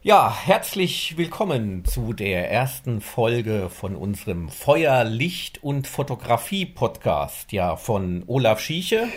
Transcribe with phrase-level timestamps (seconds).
[0.00, 7.74] Ja, herzlich willkommen zu der ersten Folge von unserem Feuer, Licht und Fotografie Podcast, ja,
[7.74, 9.08] von Olaf Schieche.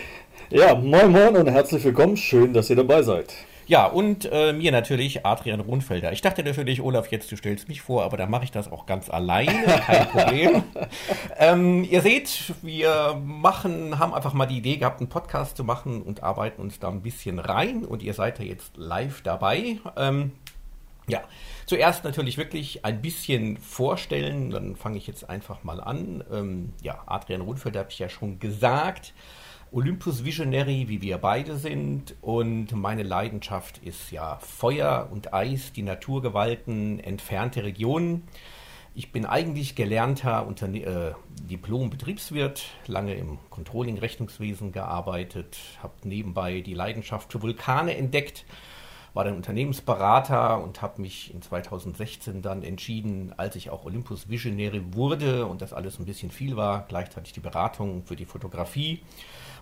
[0.50, 3.32] Ja, moin moin und herzlich willkommen, schön, dass ihr dabei seid.
[3.68, 6.10] Ja, und äh, mir natürlich Adrian Rundfelder.
[6.12, 8.84] Ich dachte natürlich, Olaf, jetzt du stellst mich vor, aber dann mache ich das auch
[8.84, 10.64] ganz alleine, kein Problem.
[11.38, 16.02] ähm, ihr seht, wir machen, haben einfach mal die Idee gehabt, einen Podcast zu machen
[16.02, 19.78] und arbeiten uns da ein bisschen rein und ihr seid ja jetzt live dabei.
[19.96, 20.32] Ähm,
[21.08, 21.22] ja,
[21.66, 26.22] zuerst natürlich wirklich ein bisschen vorstellen, dann fange ich jetzt einfach mal an.
[26.30, 29.12] Ähm, ja, Adrian Rundfelder habe ich ja schon gesagt.
[29.72, 32.14] Olympus Visionary, wie wir beide sind.
[32.20, 38.24] Und meine Leidenschaft ist ja Feuer und Eis, die Naturgewalten, entfernte Regionen.
[38.94, 41.12] Ich bin eigentlich gelernter äh,
[41.48, 48.44] Diplom-Betriebswirt, lange im Controlling-Rechnungswesen gearbeitet, habe nebenbei die Leidenschaft für Vulkane entdeckt,
[49.14, 54.82] war dann Unternehmensberater und habe mich in 2016 dann entschieden, als ich auch Olympus Visionary
[54.94, 59.00] wurde und das alles ein bisschen viel war, gleichzeitig die Beratung für die Fotografie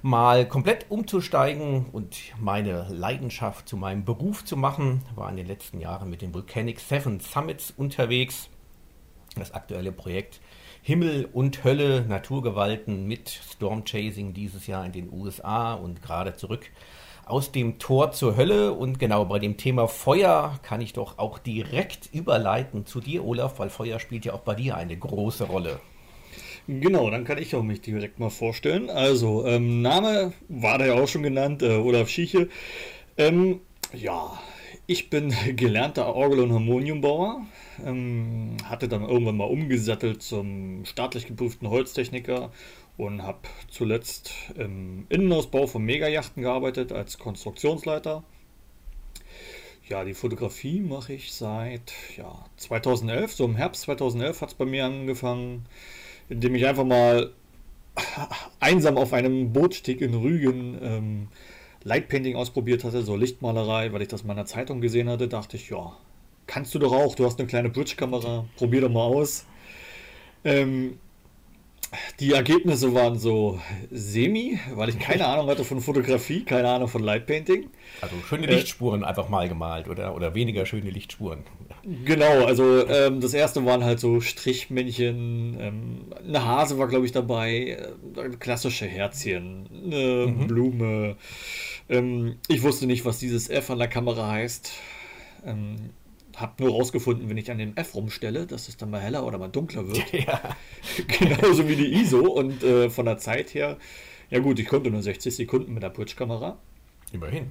[0.02, 5.02] mal komplett umzusteigen und meine Leidenschaft zu meinem Beruf zu machen.
[5.14, 8.48] War in den letzten Jahren mit den Volcanic Seven Summits unterwegs.
[9.36, 10.40] Das aktuelle Projekt
[10.82, 16.70] Himmel und Hölle, Naturgewalten mit Storm Chasing dieses Jahr in den USA und gerade zurück
[17.30, 18.72] aus dem Tor zur Hölle.
[18.72, 23.58] Und genau bei dem Thema Feuer kann ich doch auch direkt überleiten zu dir, Olaf,
[23.58, 25.80] weil Feuer spielt ja auch bei dir eine große Rolle.
[26.66, 28.90] Genau, dann kann ich auch mich direkt mal vorstellen.
[28.90, 32.48] Also, ähm, Name war da ja auch schon genannt, äh, Olaf Schieche.
[33.16, 33.60] Ähm,
[33.92, 34.38] ja,
[34.86, 37.42] ich bin gelernter Orgel- und Harmoniumbauer,
[37.84, 42.50] ähm, hatte dann irgendwann mal umgesattelt zum staatlich geprüften Holztechniker
[43.00, 48.22] und habe zuletzt im Innenausbau von Megajachten gearbeitet als Konstruktionsleiter.
[49.88, 54.64] Ja, die Fotografie mache ich seit ja, 2011, so im Herbst 2011 hat es bei
[54.64, 55.66] mir angefangen
[56.30, 57.32] indem ich einfach mal
[58.60, 61.28] einsam auf einem Bootsteg in Rügen ähm,
[61.82, 65.68] Lightpainting ausprobiert hatte, so Lichtmalerei, weil ich das in meiner Zeitung gesehen hatte, dachte ich,
[65.68, 65.96] ja,
[66.46, 69.44] kannst du doch auch, du hast eine kleine Bridge-Kamera, probier doch mal aus.
[70.44, 70.98] Ähm,
[72.20, 77.02] die Ergebnisse waren so semi, weil ich keine Ahnung hatte von Fotografie, keine Ahnung von
[77.02, 77.68] Lightpainting.
[78.00, 81.40] Also schöne äh, Lichtspuren äh, einfach mal gemalt oder, oder weniger schöne Lichtspuren.
[82.04, 87.12] Genau, also ähm, das erste waren halt so Strichmännchen, ähm, eine Hase war glaube ich
[87.12, 87.78] dabei,
[88.16, 90.46] äh, klassische Herzchen, eine mhm.
[90.46, 91.16] Blume.
[91.88, 94.72] Ähm, ich wusste nicht, was dieses F an der Kamera heißt.
[96.40, 99.26] Ähm, hab nur rausgefunden, wenn ich an dem F rumstelle, dass es dann mal heller
[99.26, 100.12] oder mal dunkler wird.
[100.12, 100.40] Ja.
[101.18, 102.20] Genauso wie die ISO.
[102.20, 103.78] Und äh, von der Zeit her,
[104.30, 106.58] ja gut, ich konnte nur 60 Sekunden mit der Bridge-Kamera.
[107.12, 107.50] Immerhin.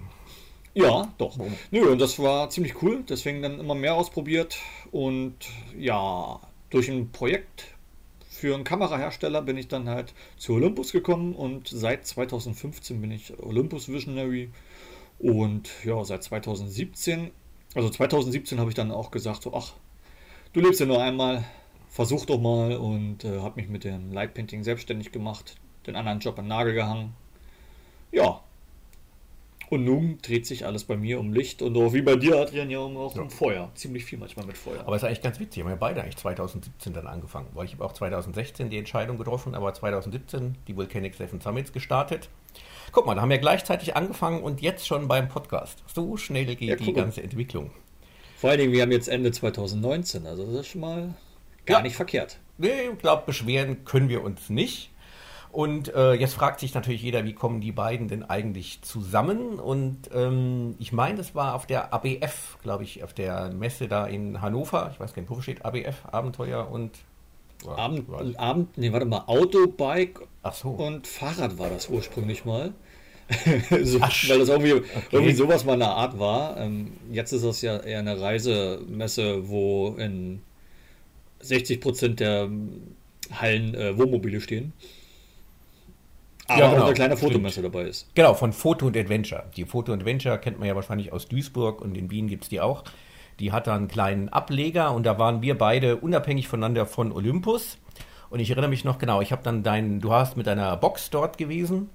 [0.73, 1.38] Ja, doch.
[1.39, 1.53] Warum?
[1.72, 3.03] Nö, und das war ziemlich cool.
[3.07, 4.57] Deswegen dann immer mehr ausprobiert.
[4.91, 5.35] Und
[5.78, 6.39] ja,
[6.69, 7.66] durch ein Projekt
[8.29, 13.38] für einen Kamerahersteller bin ich dann halt zu Olympus gekommen und seit 2015 bin ich
[13.39, 14.49] Olympus Visionary.
[15.17, 17.31] Und ja, seit 2017
[17.75, 19.74] also 2017 habe ich dann auch gesagt, so, ach,
[20.53, 21.44] du lebst ja nur einmal,
[21.90, 26.38] versuch doch mal und äh, habe mich mit dem Lightpainting selbstständig gemacht, den anderen Job
[26.40, 27.13] an den Nagel gehangen.
[28.12, 28.41] Ja.
[29.69, 32.72] Und nun dreht sich alles bei mir um Licht und auch wie bei dir, Adrian,
[32.72, 33.22] ja auch ja.
[33.22, 33.69] um Feuer.
[33.75, 34.81] Ziemlich viel manchmal mit Feuer.
[34.85, 35.57] Aber es ist eigentlich ganz witzig.
[35.57, 39.19] Wir haben ja beide eigentlich 2017 dann angefangen, weil ich habe auch 2016 die Entscheidung
[39.19, 42.29] getroffen, aber 2017 die Volcanic Seven Summits gestartet.
[42.91, 45.84] Guck mal, da haben wir gleichzeitig angefangen und jetzt schon beim Podcast.
[45.94, 47.69] So schnell geht ja, die ganze Entwicklung.
[48.38, 51.13] Vor allen Dingen, wir haben jetzt Ende 2019, also das ist schon mal
[51.68, 51.84] gar ja.
[51.84, 52.40] nicht verkehrt.
[52.58, 54.90] Nee, ich glaube, beschweren können wir uns nicht.
[55.51, 59.59] Und äh, jetzt fragt sich natürlich jeder, wie kommen die beiden denn eigentlich zusammen?
[59.59, 64.05] Und ähm, ich meine, das war auf der ABF, glaube ich, auf der Messe da
[64.05, 64.91] in Hannover.
[64.93, 66.91] Ich weiß gar nicht, wo steht ABF, Abenteuer und
[67.67, 70.21] Abend, Abend, nee, warte mal, Autobike
[70.53, 70.69] so.
[70.69, 72.73] und Fahrrad war das ursprünglich mal.
[73.83, 74.85] so, Ach, weil das irgendwie, okay.
[75.11, 76.57] irgendwie sowas mal eine Art war.
[76.57, 80.41] Ähm, jetzt ist das ja eher eine Reisemesse, wo in
[81.41, 82.49] 60 Prozent der
[83.31, 84.73] Hallen äh, Wohnmobile stehen.
[86.49, 86.81] Aber ja, genau.
[86.81, 88.13] auch eine kleine Fotomesse dabei ist.
[88.16, 89.46] Genau, von Foto und Adventure.
[89.55, 92.49] Die Foto und Adventure kennt man ja wahrscheinlich aus Duisburg und in Wien gibt es
[92.49, 92.84] die auch.
[93.40, 97.78] Die hat da einen kleinen Ableger und da waren wir beide unabhängig voneinander von Olympus.
[98.29, 101.09] Und ich erinnere mich noch genau, ich habe dann deinen, du hast mit deiner Box
[101.09, 101.90] dort gewesen.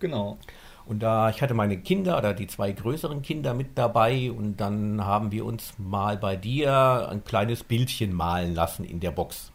[0.00, 0.38] Genau.
[0.86, 5.04] Und da, ich hatte meine Kinder oder die zwei größeren Kinder mit dabei und dann
[5.04, 9.52] haben wir uns mal bei dir ein kleines Bildchen malen lassen in der Box.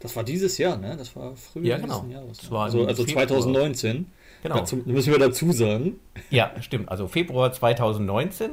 [0.00, 0.96] Das war dieses Jahr, ne?
[0.96, 2.04] Das war früher ja, genau.
[2.08, 2.50] Jahres.
[2.50, 2.58] Ne?
[2.58, 4.06] Also, also 2019.
[4.42, 4.56] Genau.
[4.56, 5.98] Dazu müssen wir dazu sagen.
[6.30, 6.88] Ja, stimmt.
[6.88, 8.52] Also Februar 2019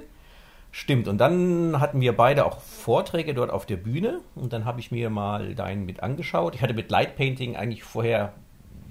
[0.77, 4.81] Stimmt, und dann hatten wir beide auch Vorträge dort auf der Bühne und dann habe
[4.81, 6.53] ich mir mal deinen mit angeschaut.
[6.53, 8.33] Ich hatte mit Light Painting eigentlich vorher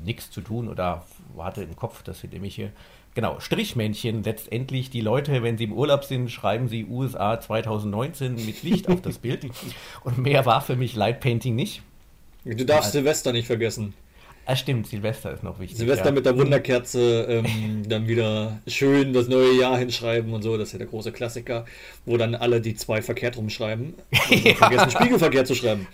[0.03, 1.05] nichts zu tun oder
[1.37, 2.59] hatte im Kopf, das sind nämlich
[3.13, 4.89] genau, Strichmännchen letztendlich.
[4.89, 9.19] Die Leute, wenn sie im Urlaub sind, schreiben sie USA 2019 mit Licht auf das
[9.19, 9.47] Bild.
[10.05, 11.83] Und mehr war für mich Light Painting nicht.
[12.45, 13.95] Du darfst also, Silvester nicht vergessen.
[14.47, 15.79] Ah, stimmt, Silvester ist noch wichtig.
[15.79, 16.13] Silvester ja.
[16.13, 20.73] mit der Wunderkerze, ähm, dann wieder schön das neue Jahr hinschreiben und so, das ist
[20.75, 21.65] ja der große Klassiker,
[22.05, 23.95] wo dann alle die zwei verkehrt rumschreiben.
[24.29, 24.55] ja.
[24.57, 25.87] Vergessen, Spiegelverkehr zu schreiben.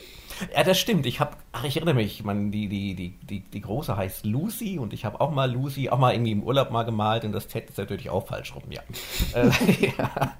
[0.54, 1.06] Ja, das stimmt.
[1.06, 4.78] Ich habe, ach, ich erinnere mich, man, die, die, die, die, die große heißt Lucy
[4.78, 7.48] und ich habe auch mal Lucy, auch mal irgendwie im Urlaub mal gemalt und das
[7.48, 8.80] Z ist natürlich auch falsch rum, ja.
[9.34, 9.50] äh,
[9.96, 10.36] ja.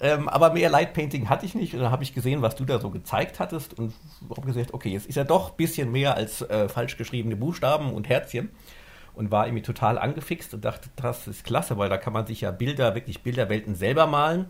[0.00, 2.78] Ähm, aber mehr Lightpainting hatte ich nicht und dann habe ich gesehen, was du da
[2.78, 3.94] so gezeigt hattest und
[4.30, 7.92] habe gesagt, okay, jetzt ist ja doch ein bisschen mehr als äh, falsch geschriebene Buchstaben
[7.92, 8.50] und Herzchen
[9.14, 12.40] und war irgendwie total angefixt und dachte, das ist klasse, weil da kann man sich
[12.42, 14.46] ja Bilder, wirklich Bilderwelten selber malen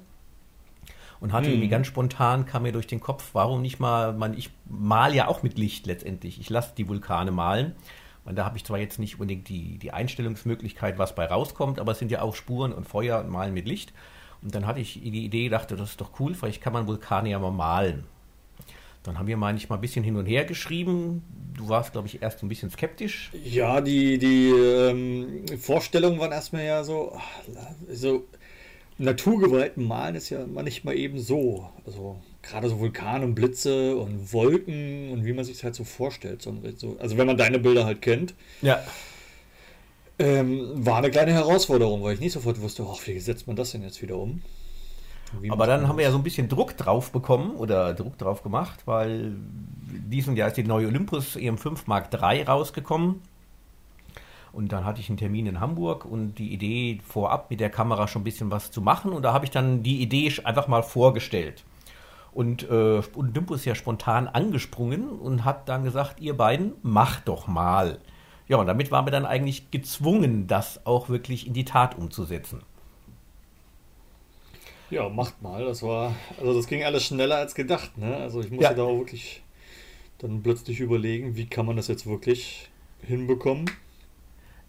[1.22, 1.52] und hatte hm.
[1.52, 5.28] irgendwie ganz spontan, kam mir durch den Kopf, warum nicht mal, man, ich mal ja
[5.28, 6.40] auch mit Licht letztendlich.
[6.40, 7.76] Ich lasse die Vulkane malen.
[8.24, 11.92] Und da habe ich zwar jetzt nicht unbedingt die, die Einstellungsmöglichkeit, was bei rauskommt, aber
[11.92, 13.92] es sind ja auch Spuren und Feuer und Malen mit Licht.
[14.42, 17.30] Und dann hatte ich die Idee, dachte, das ist doch cool, vielleicht kann man Vulkane
[17.30, 18.02] ja mal malen.
[19.04, 21.22] Dann haben wir manchmal ein bisschen hin und her geschrieben.
[21.56, 23.30] Du warst, glaube ich, erst ein bisschen skeptisch.
[23.44, 27.16] Ja, die, die ähm, Vorstellungen waren erstmal ja so,
[27.88, 28.26] so
[28.98, 31.68] Naturgewalten malen ist ja manchmal eben so.
[31.86, 36.46] Also gerade so Vulkane und Blitze und Wolken und wie man sich halt so vorstellt.
[36.98, 38.34] also wenn man deine Bilder halt kennt.
[38.60, 38.82] Ja.
[40.18, 43.72] Ähm, war eine kleine Herausforderung, weil ich nicht sofort wusste, ach, wie setzt man das
[43.72, 44.42] denn jetzt wieder um?
[45.48, 48.80] Aber dann haben wir ja so ein bisschen Druck drauf bekommen oder Druck drauf gemacht,
[48.84, 49.32] weil
[49.80, 53.22] diesen Jahr ist die neue Olympus EM5 Mark III rausgekommen.
[54.52, 58.06] Und dann hatte ich einen Termin in Hamburg und die Idee vorab mit der Kamera
[58.06, 59.12] schon ein bisschen was zu machen.
[59.12, 61.64] Und da habe ich dann die Idee einfach mal vorgestellt.
[62.32, 67.46] Und äh, Olympus ist ja spontan angesprungen und hat dann gesagt, ihr beiden, macht doch
[67.46, 67.98] mal.
[68.48, 72.62] Ja, und damit waren wir dann eigentlich gezwungen, das auch wirklich in die Tat umzusetzen.
[74.90, 75.64] Ja, macht mal.
[75.64, 78.16] Das war, also das ging alles schneller als gedacht, ne?
[78.16, 78.74] Also ich musste ja.
[78.74, 79.42] da auch wirklich
[80.18, 82.70] dann plötzlich überlegen, wie kann man das jetzt wirklich
[83.00, 83.70] hinbekommen.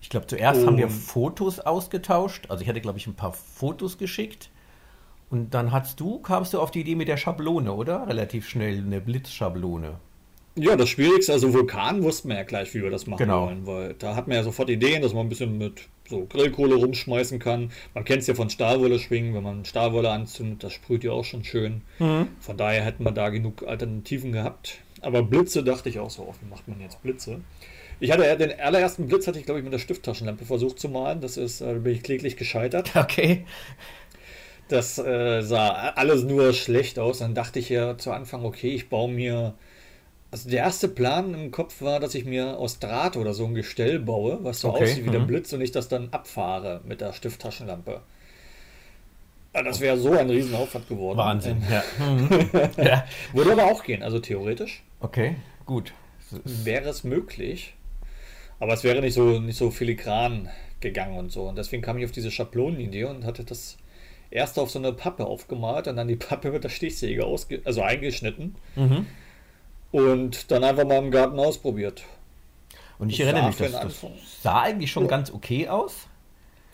[0.03, 0.67] Ich glaube, zuerst oh.
[0.67, 2.47] haben wir Fotos ausgetauscht.
[2.49, 4.49] Also ich hatte, glaube ich, ein paar Fotos geschickt.
[5.29, 8.05] Und dann hast du, kamst du auf die Idee mit der Schablone, oder?
[8.07, 9.95] Relativ schnell eine Blitzschablone.
[10.55, 13.47] Ja, das Schwierigste, also Vulkan wussten wir ja gleich, wie wir das machen genau.
[13.47, 16.75] wollen, weil da hat man ja sofort Ideen, dass man ein bisschen mit so Grillkohle
[16.75, 17.71] rumschmeißen kann.
[17.95, 21.23] Man kennt es ja von Stahlwolle schwingen, wenn man Stahlwolle anzündet, das sprüht ja auch
[21.23, 21.81] schon schön.
[21.97, 22.27] Mhm.
[22.39, 24.79] Von daher hätten wir da genug Alternativen gehabt.
[25.01, 27.39] Aber Blitze dachte ich auch so, wie macht man jetzt Blitze?
[28.03, 31.21] Ich hatte den allerersten Blitz hatte ich, glaube ich, mit der Stifttaschenlampe versucht zu malen.
[31.21, 32.91] Das ist, äh, bin ich kläglich gescheitert.
[33.03, 33.45] Okay.
[34.67, 37.19] Das äh, sah alles nur schlecht aus.
[37.19, 39.53] Dann dachte ich ja zu Anfang, okay, ich baue mir.
[40.31, 43.55] Also der erste Plan im Kopf war, dass ich mir aus Draht oder so ein
[43.55, 44.83] Gestell baue, was so okay.
[44.83, 45.27] aussieht wie der mhm.
[45.27, 48.01] Blitz und ich das dann abfahre mit der Stifttaschenlampe.
[49.53, 51.17] Das wäre so ein Riesenaufwand geworden.
[51.17, 51.83] Wahnsinn, ja.
[52.83, 53.05] ja.
[53.31, 54.83] Würde aber auch gehen, also theoretisch.
[54.99, 55.35] Okay,
[55.65, 55.93] gut.
[56.43, 57.75] Wäre es möglich.
[58.59, 61.43] Aber es wäre nicht so, nicht so filigran gegangen und so.
[61.43, 63.77] Und deswegen kam ich auf diese Schablonenidee und hatte das
[64.29, 67.81] erst auf so eine Pappe aufgemalt und dann die Pappe mit der Stichsäge ausge also
[67.81, 68.55] eingeschnitten.
[68.75, 69.07] Mhm.
[69.91, 72.03] Und dann einfach mal im Garten ausprobiert.
[72.97, 74.05] Und ich das erinnere mich, das, das
[74.41, 75.09] sah eigentlich schon ja.
[75.09, 76.07] ganz okay aus.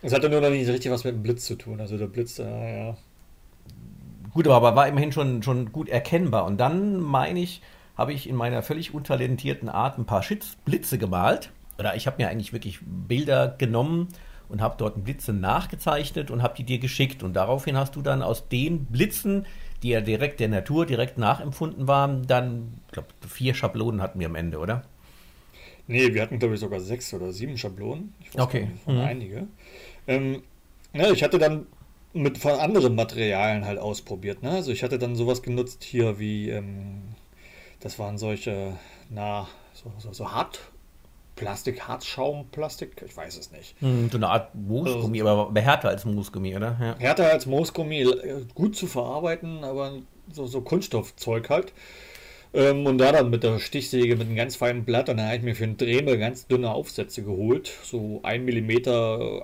[0.01, 1.81] Es hatte nur noch nicht richtig was mit dem Blitz zu tun.
[1.81, 2.97] Also der Blitz, äh, ja.
[4.33, 6.45] Gut, aber war immerhin schon, schon gut erkennbar.
[6.45, 7.61] Und dann, meine ich,
[7.97, 10.23] habe ich in meiner völlig untalentierten Art ein paar
[10.63, 14.09] Blitze gemalt oder ich habe mir eigentlich wirklich Bilder genommen
[14.49, 17.23] und habe dort Blitze nachgezeichnet und habe die dir geschickt.
[17.23, 19.45] Und daraufhin hast du dann aus den Blitzen,
[19.83, 24.27] die ja direkt der Natur direkt nachempfunden waren, dann, ich glaube, vier Schablonen hatten wir
[24.27, 24.83] am Ende, oder?
[25.87, 28.13] Nee, wir hatten, glaube ich, sogar sechs oder sieben Schablonen.
[28.19, 28.65] Ich weiß okay.
[28.65, 28.99] Nicht, mhm.
[28.99, 29.47] einige.
[30.07, 30.43] Ähm,
[30.93, 31.65] ja, ich hatte dann
[32.13, 34.43] mit von anderen Materialien halt ausprobiert.
[34.43, 34.51] Ne?
[34.51, 37.01] Also ich hatte dann sowas genutzt hier wie, ähm,
[37.79, 38.73] das waren solche,
[39.09, 40.59] na, so, so, so hart
[41.39, 43.75] Plastik, Hartschaumplastik, ich weiß es nicht.
[43.79, 46.77] Hm, so eine Art Moosgummi, also, aber härter als Moosgummi, oder?
[46.79, 46.95] Ja.
[46.99, 49.93] Härter als Moosgummi, äh, gut zu verarbeiten, aber
[50.31, 51.73] so, so Kunststoffzeug halt.
[52.53, 55.37] Ähm, und da dann mit der Stichsäge mit einem ganz feinen Blatt, und dann habe
[55.37, 57.71] ich mir für einen Dremel ganz dünne Aufsätze geholt.
[57.83, 58.89] So 1 mm,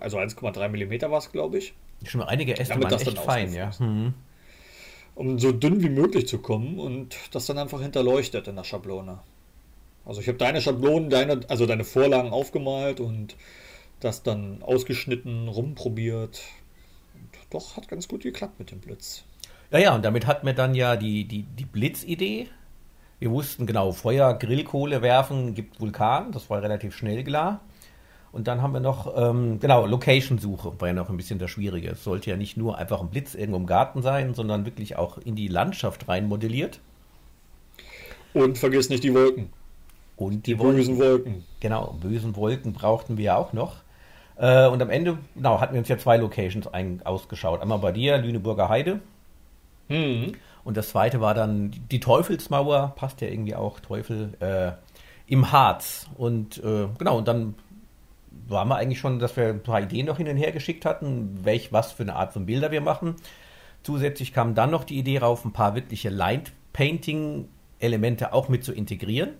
[0.02, 1.74] also 1,3 mm war es, glaube ich.
[2.04, 3.72] Schon mal einige Äste waren echt fein, ja.
[3.80, 4.14] Mhm.
[5.16, 9.20] Um so dünn wie möglich zu kommen und das dann einfach hinterleuchtet in der Schablone.
[10.06, 13.36] Also ich habe deine Schablonen, deine, also deine Vorlagen aufgemalt und
[14.00, 16.42] das dann ausgeschnitten, rumprobiert.
[17.16, 19.24] Und doch, hat ganz gut geklappt mit dem Blitz.
[19.72, 22.48] Naja, und damit hatten wir dann ja die, die, die Blitzidee.
[23.20, 27.62] Wir wussten genau, Feuer, Grillkohle werfen gibt Vulkan, das war relativ schnell klar.
[28.32, 31.92] Und dann haben wir noch, ähm, genau, Location-Suche war ja noch ein bisschen das Schwierige.
[31.92, 35.18] Es sollte ja nicht nur einfach ein Blitz irgendwo im Garten sein, sondern wirklich auch
[35.18, 36.82] in die Landschaft rein modelliert.
[38.34, 39.50] Und vergiss nicht die Wolken.
[40.18, 41.44] Und die, die bösen Wolken.
[41.60, 43.86] Genau, bösen Wolken brauchten wir auch noch.
[44.38, 47.62] Äh, und am Ende, genau, hatten wir uns ja zwei Locations ein, ausgeschaut.
[47.62, 49.00] Einmal bei dir, Lüneburger Heide.
[49.88, 50.34] Mhm.
[50.64, 54.72] Und das zweite war dann die Teufelsmauer, passt ja irgendwie auch, Teufel, äh,
[55.28, 56.08] im Harz.
[56.18, 57.56] Und äh, genau, und dann
[58.48, 61.40] waren wir eigentlich schon, dass wir ein paar Ideen noch hin und her geschickt hatten,
[61.44, 63.16] welch, was für eine Art von Bilder wir machen.
[63.84, 69.36] Zusätzlich kam dann noch die Idee rauf, ein paar wirkliche Line-Painting-Elemente auch mit zu integrieren.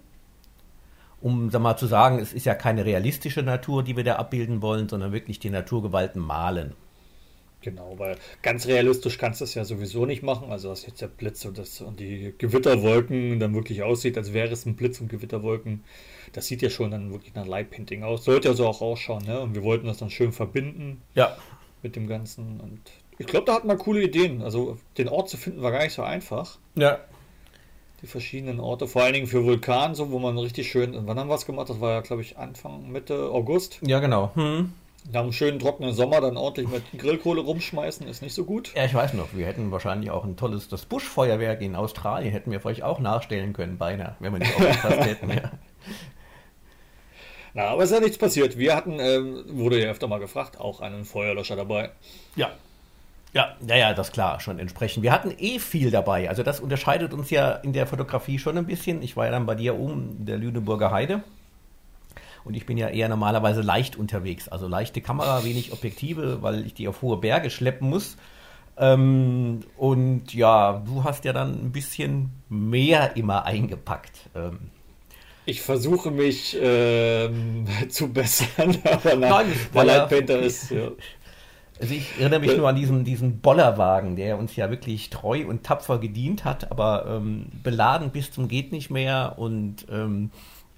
[1.26, 4.62] Um sag mal, zu sagen, es ist ja keine realistische Natur, die wir da abbilden
[4.62, 6.76] wollen, sondern wirklich die Naturgewalten malen.
[7.62, 10.52] Genau, weil ganz realistisch kannst du es ja sowieso nicht machen.
[10.52, 14.54] Also, dass jetzt der Blitz und, das, und die Gewitterwolken dann wirklich aussieht, als wäre
[14.54, 15.84] es ein Blitz und Gewitterwolken.
[16.34, 18.24] Das sieht ja schon dann wirklich nach Light Painting aus.
[18.24, 19.40] Sollte ja so auch ausschauen, ne?
[19.40, 21.02] Und wir wollten das dann schön verbinden.
[21.16, 21.36] Ja.
[21.82, 22.60] Mit dem Ganzen.
[22.60, 22.82] Und
[23.18, 24.44] ich glaube, da hatten wir coole Ideen.
[24.44, 26.60] Also, den Ort zu finden war gar nicht so einfach.
[26.76, 27.00] Ja.
[28.06, 30.96] Die verschiedenen Orte, vor allen Dingen für Vulkan, so wo man richtig schön.
[31.08, 31.72] Wann haben wir es gemacht?
[31.72, 33.80] Das war ja, glaube ich, Anfang, Mitte August.
[33.82, 34.30] Ja, genau.
[34.36, 34.74] Hm.
[35.12, 38.72] Nach einem schönen trockenen Sommer dann ordentlich mit Grillkohle rumschmeißen, ist nicht so gut.
[38.76, 42.52] Ja, ich weiß noch, wir hätten wahrscheinlich auch ein tolles, das Buschfeuerwerk in Australien hätten
[42.52, 45.30] wir vielleicht auch nachstellen können, beinahe, wenn wir nicht aufgepasst hätten.
[45.32, 45.52] Ja.
[47.56, 48.56] Na, aber es ist ja nichts passiert.
[48.56, 51.90] Wir hatten, ähm, wurde ja öfter mal gefragt, auch einen Feuerlöscher dabei.
[52.36, 52.52] Ja.
[53.36, 55.04] Ja, ja, ja, das klar, schon entsprechend.
[55.04, 56.30] Wir hatten eh viel dabei.
[56.30, 59.02] Also das unterscheidet uns ja in der Fotografie schon ein bisschen.
[59.02, 61.22] Ich war ja dann bei dir oben in der Lüneburger Heide.
[62.46, 64.48] Und ich bin ja eher normalerweise leicht unterwegs.
[64.48, 68.16] Also leichte Kamera, wenig Objektive, weil ich die auf hohe Berge schleppen muss.
[68.78, 74.30] Ähm, und ja, du hast ja dann ein bisschen mehr immer eingepackt.
[74.34, 74.60] Ähm,
[75.46, 80.72] ich versuche mich ähm, zu bessern, aber nein, weil Light Painter ist.
[80.72, 80.92] Ja.
[81.80, 85.64] Also ich erinnere mich nur an diesen, diesen Bollerwagen, der uns ja wirklich treu und
[85.64, 90.32] tapfer gedient hat, aber ähm, beladen bis zum geht nicht mehr und ähm,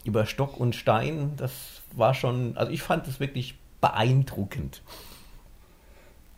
[0.06, 4.82] über Stock und Stein, das war schon, also ich fand es wirklich beeindruckend.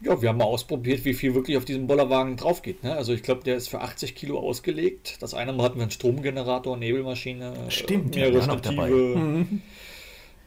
[0.01, 2.84] Ja, wir haben mal ausprobiert, wie viel wirklich auf diesem Bollerwagen drauf geht.
[2.84, 2.96] Ne?
[2.96, 5.18] Also ich glaube, der ist für 80 Kilo ausgelegt.
[5.22, 9.18] Das eine Mal hatten wir einen Stromgenerator, Nebelmaschine, Stimmt, mehrere Stative.
[9.18, 9.62] Mhm.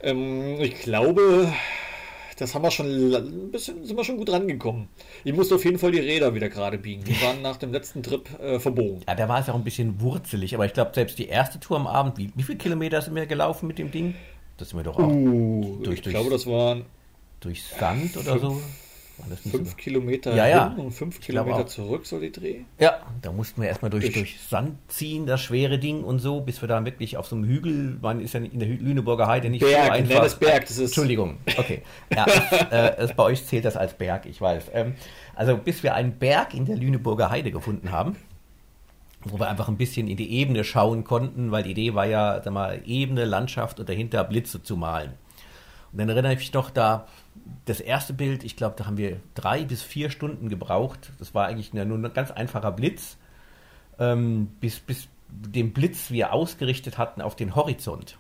[0.00, 1.52] Ähm, ich glaube,
[2.38, 4.88] das haben wir schon ein bisschen, sind wir schon gut rangekommen.
[5.24, 7.04] Ich musste auf jeden Fall die Räder wieder gerade biegen.
[7.04, 9.00] Die waren nach dem letzten Trip äh, verbogen.
[9.08, 11.76] Ja, da war es auch ein bisschen wurzelig, aber ich glaube, selbst die erste Tour
[11.76, 14.14] am Abend, wie, wie viele Kilometer sind wir gelaufen mit dem Ding?
[14.56, 16.84] Das sind wir doch auch uh, durch, Ich durch, glaube, das waren
[17.40, 18.60] durch Sand oder so.
[19.50, 20.71] Fünf so Kilometer ja, ja.
[20.71, 22.61] hin und fünf ich Kilometer zurück, so die Dreh.
[22.78, 26.61] Ja, da mussten wir erstmal durch, durch Sand ziehen, das schwere Ding und so, bis
[26.61, 29.61] wir da wirklich auf so einem Hügel, man ist ja in der Lüneburger Heide nicht
[29.61, 30.23] Berg, so einfach.
[30.23, 31.83] Das Berg, das ist Entschuldigung, okay.
[32.14, 34.64] Ja, es, äh, es, bei euch zählt das als Berg, ich weiß.
[34.73, 34.95] Ähm,
[35.35, 38.16] also bis wir einen Berg in der Lüneburger Heide gefunden haben,
[39.25, 42.40] wo wir einfach ein bisschen in die Ebene schauen konnten, weil die Idee war ja,
[42.42, 45.12] sag mal, Ebene, Landschaft und dahinter Blitze zu malen.
[45.92, 47.06] Und dann erinnere ich mich noch, da
[47.66, 51.12] das erste Bild, ich glaube, da haben wir drei bis vier Stunden gebraucht.
[51.18, 53.18] Das war eigentlich nur ein ganz einfacher Blitz,
[53.99, 58.18] ähm, bis, bis den Blitz wir ausgerichtet hatten auf den Horizont.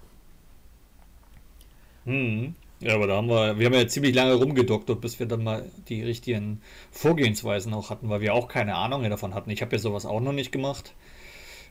[2.04, 2.54] Hm.
[2.80, 5.64] Ja, aber da haben wir, wir haben ja ziemlich lange rumgedoktert, bis wir dann mal
[5.88, 6.60] die richtigen
[6.90, 9.50] Vorgehensweisen auch hatten, weil wir auch keine Ahnung davon hatten.
[9.50, 10.92] Ich habe ja sowas auch noch nicht gemacht.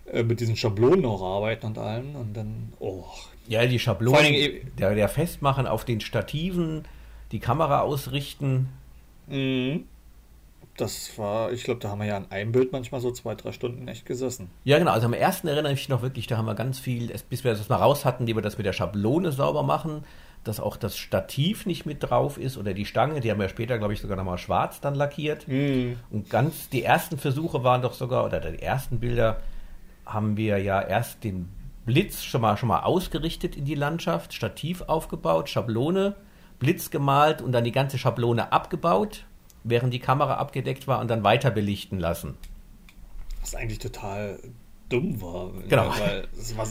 [0.05, 2.15] Äh, mit diesen Schablonen auch arbeiten und allem.
[2.15, 3.05] Und dann, oh.
[3.47, 4.33] Ja, die Schablonen,
[4.77, 6.83] der, der Festmachen auf den Stativen,
[7.31, 8.69] die Kamera ausrichten.
[9.27, 9.85] Mhm.
[10.77, 13.51] Das war, ich glaube, da haben wir ja an einem Bild manchmal so zwei, drei
[13.51, 14.49] Stunden echt gesessen.
[14.63, 14.91] Ja, genau.
[14.91, 17.51] Also am ersten erinnere ich mich noch wirklich, da haben wir ganz viel, bis wir
[17.51, 20.05] das mal raus hatten, die wir das mit der Schablone sauber machen,
[20.43, 23.77] dass auch das Stativ nicht mit drauf ist oder die Stange, die haben wir später,
[23.77, 25.47] glaube ich, sogar nochmal schwarz dann lackiert.
[25.47, 25.97] Mhm.
[26.09, 29.41] Und ganz, die ersten Versuche waren doch sogar, oder die ersten Bilder
[30.05, 31.49] haben wir ja erst den
[31.85, 36.15] Blitz schon mal, schon mal ausgerichtet in die Landschaft, Stativ aufgebaut, Schablone
[36.61, 39.25] Blitz gemalt und dann die ganze Schablone abgebaut,
[39.63, 42.37] während die Kamera abgedeckt war und dann weiter belichten lassen.
[43.41, 44.39] Was eigentlich total
[44.87, 45.51] dumm war.
[45.67, 45.89] Genau.
[45.99, 46.67] Weil es war,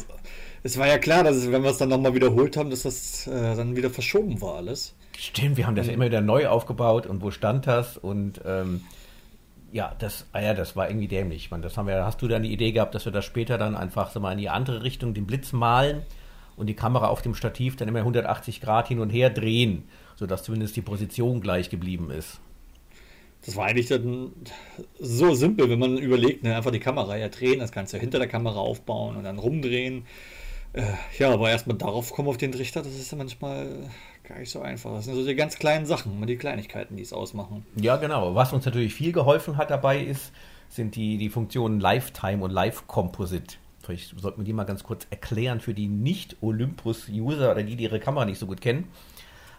[0.63, 3.27] es war ja klar, dass es, wenn wir es dann nochmal wiederholt haben, dass das
[3.27, 4.95] äh, dann wieder verschoben war alles.
[5.19, 8.83] Stimmt, wir haben das ja immer wieder neu aufgebaut und wo stand das und ähm,
[9.73, 11.51] ja, das, ah ja, das war irgendwie dämlich.
[11.51, 13.77] Man, das haben wir, hast du dann die Idee gehabt, dass wir das später dann
[13.77, 16.03] einfach so mal in die andere Richtung den Blitz malen
[16.57, 19.85] und die Kamera auf dem Stativ dann immer 180 Grad hin und her drehen,
[20.17, 22.41] sodass zumindest die Position gleich geblieben ist.
[23.47, 24.33] das war eigentlich dann
[24.99, 26.57] so simpel, wenn man überlegt, ne?
[26.57, 30.05] einfach die Kamera ja drehen, das Ganze hinter der Kamera aufbauen und dann rumdrehen.
[30.73, 30.83] Äh,
[31.19, 33.89] ja, aber erstmal darauf kommen auf den Trichter, das ist ja manchmal
[34.31, 34.95] gar nicht so einfach.
[34.95, 37.67] Das sind so die ganz kleinen Sachen, die Kleinigkeiten, die es ausmachen.
[37.77, 38.35] Ja, genau.
[38.35, 40.33] Was uns natürlich viel geholfen hat dabei ist,
[40.69, 43.57] sind die, die Funktionen Lifetime und Live Composite.
[43.83, 47.99] Vielleicht sollten wir die mal ganz kurz erklären für die Nicht-Olympus-User oder die, die ihre
[47.99, 48.89] Kamera nicht so gut kennen.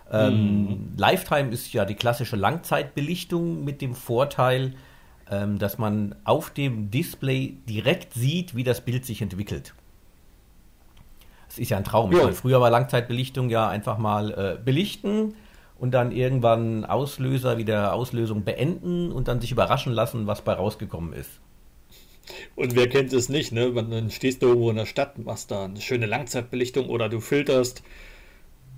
[0.10, 0.94] Ähm, mhm.
[0.96, 4.74] Lifetime ist ja die klassische Langzeitbelichtung mit dem Vorteil,
[5.30, 9.74] ähm, dass man auf dem Display direkt sieht, wie das Bild sich entwickelt.
[11.52, 12.14] Das ist ja ein Traum.
[12.14, 12.32] Ja.
[12.32, 15.36] Früher war Langzeitbelichtung ja einfach mal äh, belichten
[15.78, 21.12] und dann irgendwann Auslöser wieder Auslösung beenden und dann sich überraschen lassen, was bei rausgekommen
[21.12, 21.42] ist.
[22.56, 23.70] Und wer kennt es nicht, ne?
[23.74, 27.84] Dann stehst du irgendwo in der Stadt, machst da eine schöne Langzeitbelichtung oder du filterst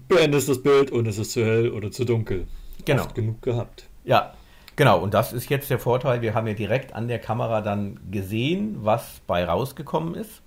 [0.07, 2.47] beendest das Bild und es ist zu hell oder zu dunkel.
[2.85, 3.03] Genau.
[3.03, 3.87] Oft genug gehabt.
[4.03, 4.33] Ja,
[4.75, 4.99] genau.
[4.99, 6.23] Und das ist jetzt der Vorteil.
[6.23, 10.42] Wir haben ja direkt an der Kamera dann gesehen, was bei rausgekommen ist.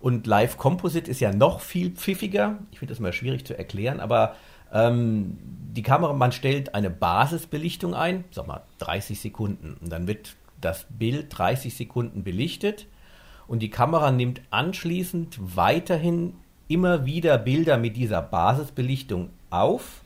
[0.00, 2.58] Und Live Composite ist ja noch viel pfiffiger.
[2.72, 4.34] Ich finde das mal schwierig zu erklären, aber
[4.72, 5.38] ähm,
[5.72, 9.76] die Kamera, man stellt eine Basisbelichtung ein, sag mal 30 Sekunden.
[9.80, 12.86] Und dann wird das Bild 30 Sekunden belichtet.
[13.46, 16.34] Und die Kamera nimmt anschließend weiterhin
[16.68, 20.02] immer wieder Bilder mit dieser Basisbelichtung auf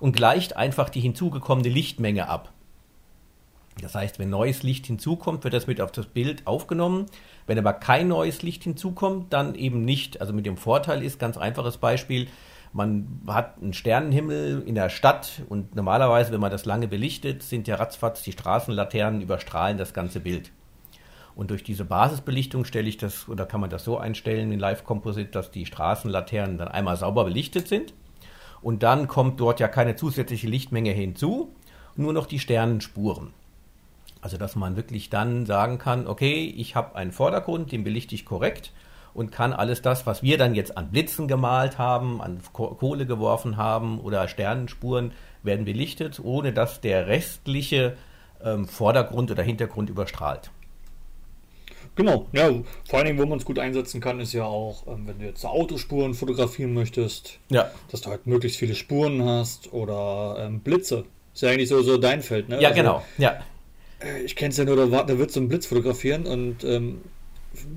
[0.00, 2.52] und gleicht einfach die hinzugekommene Lichtmenge ab.
[3.80, 7.06] Das heißt, wenn neues Licht hinzukommt, wird das mit auf das Bild aufgenommen.
[7.46, 10.20] Wenn aber kein neues Licht hinzukommt, dann eben nicht.
[10.20, 12.28] Also mit dem Vorteil ist, ganz einfaches Beispiel,
[12.72, 17.66] man hat einen Sternenhimmel in der Stadt und normalerweise, wenn man das lange belichtet, sind
[17.66, 20.52] ja ratzfatz die Straßenlaternen überstrahlen das ganze Bild.
[21.34, 24.84] Und durch diese Basisbelichtung stelle ich das, oder kann man das so einstellen in Live
[24.84, 27.94] Composite, dass die Straßenlaternen dann einmal sauber belichtet sind.
[28.62, 31.54] Und dann kommt dort ja keine zusätzliche Lichtmenge hinzu,
[31.96, 33.32] nur noch die Sternenspuren.
[34.20, 38.24] Also dass man wirklich dann sagen kann, okay, ich habe einen Vordergrund, den belichte ich
[38.24, 38.72] korrekt
[39.14, 43.56] und kann alles das, was wir dann jetzt an Blitzen gemalt haben, an Kohle geworfen
[43.56, 47.96] haben oder Sternenspuren, werden belichtet, ohne dass der restliche
[48.44, 50.50] ähm, Vordergrund oder Hintergrund überstrahlt.
[51.96, 52.48] Genau, ja,
[52.88, 55.24] vor allen Dingen, wo man es gut einsetzen kann, ist ja auch, ähm, wenn du
[55.24, 57.70] jetzt Autospuren fotografieren möchtest, ja.
[57.90, 61.04] dass du halt möglichst viele Spuren hast oder ähm, Blitze.
[61.34, 62.60] Ist ja eigentlich so, so dein Feld, ne?
[62.60, 63.40] Ja, also, genau, ja.
[64.00, 67.00] Äh, ich kenne es ja nur, da, da wird so ein Blitz fotografieren und ähm,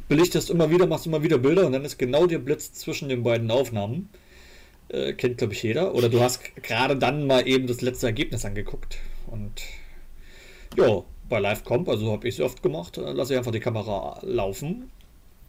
[0.08, 3.24] belichtest immer wieder, machst immer wieder Bilder und dann ist genau der Blitz zwischen den
[3.24, 4.10] beiden Aufnahmen.
[4.90, 5.96] Äh, kennt, glaube ich, jeder.
[5.96, 9.62] Oder du hast gerade dann mal eben das letzte Ergebnis angeguckt und
[10.78, 14.90] ja, bei Live-Comp, also habe ich es oft gemacht, lasse ich einfach die Kamera laufen,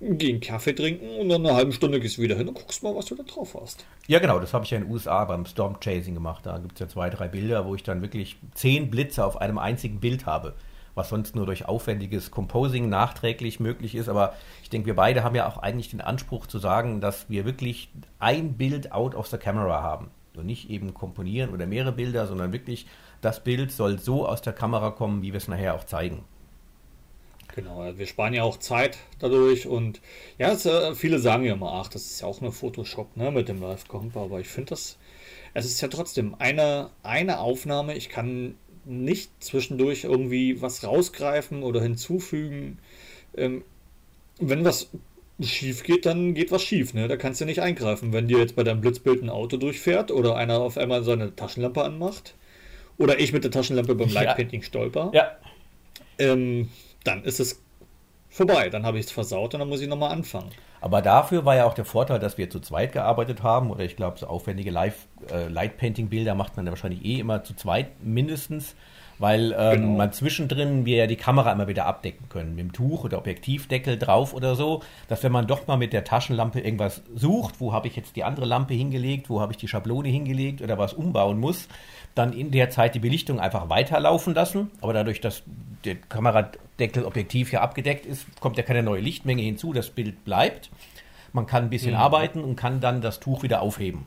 [0.05, 2.83] gehe einen Kaffee trinken und dann eine halbe Stunde gehst du wieder hin und guckst
[2.83, 3.85] mal, was du da drauf hast.
[4.07, 6.45] Ja, genau, das habe ich ja in den USA beim Storm Chasing gemacht.
[6.47, 9.59] Da gibt es ja zwei, drei Bilder, wo ich dann wirklich zehn Blitze auf einem
[9.59, 10.55] einzigen Bild habe,
[10.95, 14.09] was sonst nur durch aufwendiges Composing nachträglich möglich ist.
[14.09, 17.45] Aber ich denke, wir beide haben ja auch eigentlich den Anspruch zu sagen, dass wir
[17.45, 20.11] wirklich ein Bild out of the camera haben.
[20.37, 22.87] Und nicht eben komponieren oder mehrere Bilder, sondern wirklich
[23.21, 26.25] das Bild soll so aus der Kamera kommen, wie wir es nachher auch zeigen.
[27.55, 30.01] Genau, wir sparen ja auch Zeit dadurch und
[30.39, 33.31] ja, es, äh, viele sagen ja immer, ach, das ist ja auch nur Photoshop ne,
[33.31, 34.99] mit dem Live-Comp, aber ich finde das,
[35.53, 41.81] es ist ja trotzdem eine, eine Aufnahme, ich kann nicht zwischendurch irgendwie was rausgreifen oder
[41.81, 42.79] hinzufügen.
[43.37, 43.63] Ähm,
[44.41, 44.91] wenn was
[45.41, 47.09] schief geht, dann geht was schief, ne?
[47.09, 48.13] Da kannst du nicht eingreifen.
[48.13, 51.83] Wenn dir jetzt bei deinem Blitzbild ein Auto durchfährt oder einer auf einmal seine Taschenlampe
[51.83, 52.35] anmacht,
[52.99, 54.67] oder ich mit der Taschenlampe beim Lightpainting ja.
[54.67, 55.37] stolper, ja.
[56.19, 56.69] Ähm,
[57.05, 57.63] dann ist es
[58.29, 58.69] vorbei.
[58.69, 60.51] Dann habe ich es versaut und dann muss ich nochmal anfangen.
[60.81, 63.71] Aber dafür war ja auch der Vorteil, dass wir zu zweit gearbeitet haben.
[63.71, 67.55] Oder ich glaube, so aufwendige Live, äh, Lightpainting-Bilder macht man ja wahrscheinlich eh immer zu
[67.55, 68.75] zweit mindestens
[69.19, 69.97] weil ähm, genau.
[69.97, 73.99] man zwischendrin wir ja die Kamera immer wieder abdecken können, mit dem Tuch oder Objektivdeckel
[73.99, 77.89] drauf oder so, dass wenn man doch mal mit der Taschenlampe irgendwas sucht, wo habe
[77.89, 81.39] ich jetzt die andere Lampe hingelegt, wo habe ich die Schablone hingelegt oder was umbauen
[81.39, 81.69] muss,
[82.15, 85.43] dann in der Zeit die Belichtung einfach weiterlaufen lassen, aber dadurch, dass
[85.85, 90.71] der Kameradeckel Objektiv ja abgedeckt ist, kommt ja keine neue Lichtmenge hinzu, das Bild bleibt.
[91.33, 91.99] Man kann ein bisschen mhm.
[91.99, 94.07] arbeiten und kann dann das Tuch wieder aufheben.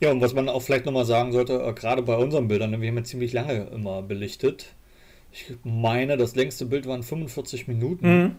[0.00, 2.80] Ja, und was man auch vielleicht nochmal sagen sollte, äh, gerade bei unseren Bildern, ne,
[2.80, 4.74] wir haben ja ziemlich lange immer belichtet.
[5.32, 8.22] Ich meine, das längste Bild waren 45 Minuten.
[8.22, 8.36] Mhm.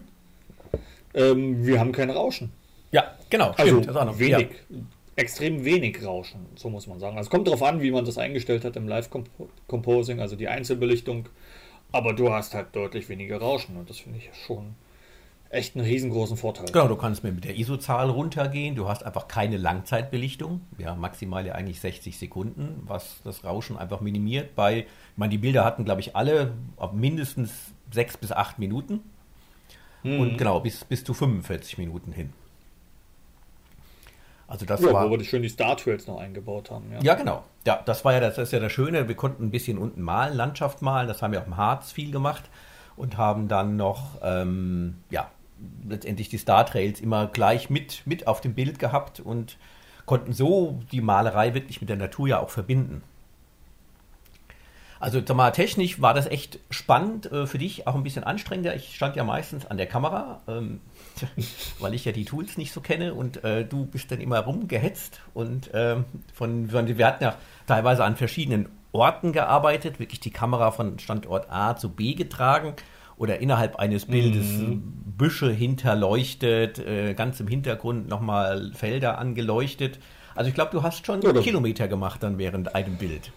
[1.14, 2.52] Ähm, wir haben kein Rauschen.
[2.92, 3.52] Ja, genau.
[3.56, 4.76] Also stimmt, wenig, ja.
[5.16, 7.16] extrem wenig Rauschen, so muss man sagen.
[7.16, 11.28] Also es kommt darauf an, wie man das eingestellt hat im Live-Composing, also die Einzelbelichtung.
[11.92, 14.74] Aber du hast halt deutlich weniger Rauschen und das finde ich schon
[15.50, 16.66] echt einen riesengroßen Vorteil.
[16.66, 18.74] Genau, du kannst mit der ISO-Zahl runtergehen.
[18.74, 20.60] Du hast einfach keine Langzeitbelichtung.
[20.78, 24.54] Ja, maximal ja eigentlich 60 Sekunden, was das Rauschen einfach minimiert.
[24.54, 29.00] Bei, ich meine, die Bilder hatten, glaube ich, alle auf mindestens sechs bis acht Minuten.
[30.02, 30.20] Mhm.
[30.20, 32.32] Und genau, bis, bis zu 45 Minuten hin.
[34.48, 36.92] Also das ja, war, wo wir schön die Star Trails noch eingebaut haben.
[36.92, 37.00] Ja.
[37.00, 37.44] ja, genau.
[37.66, 39.08] Ja, das war ja das, ist ja das Schöne.
[39.08, 41.08] Wir konnten ein bisschen unten malen, Landschaft malen.
[41.08, 42.44] Das haben wir auf dem Harz viel gemacht
[42.96, 45.30] und haben dann noch ähm, ja
[45.88, 49.56] letztendlich die Star Trails immer gleich mit mit auf dem Bild gehabt und
[50.04, 53.02] konnten so die Malerei wirklich mit der Natur ja auch verbinden.
[54.98, 58.74] Also sag mal, technisch war das echt spannend äh, für dich, auch ein bisschen anstrengender.
[58.74, 60.80] Ich stand ja meistens an der Kamera, ähm,
[61.80, 65.20] weil ich ja die Tools nicht so kenne und äh, du bist dann immer rumgehetzt
[65.34, 65.96] und äh,
[66.34, 71.50] von, von, wir hatten ja teilweise an verschiedenen Orten gearbeitet, wirklich die Kamera von Standort
[71.50, 72.74] A zu B getragen
[73.16, 74.82] oder innerhalb eines Bildes mhm.
[75.16, 79.98] Büsche hinterleuchtet, äh, ganz im Hintergrund nochmal Felder angeleuchtet.
[80.34, 83.32] Also ich glaube, du hast schon ja, Kilometer gemacht dann während einem Bild.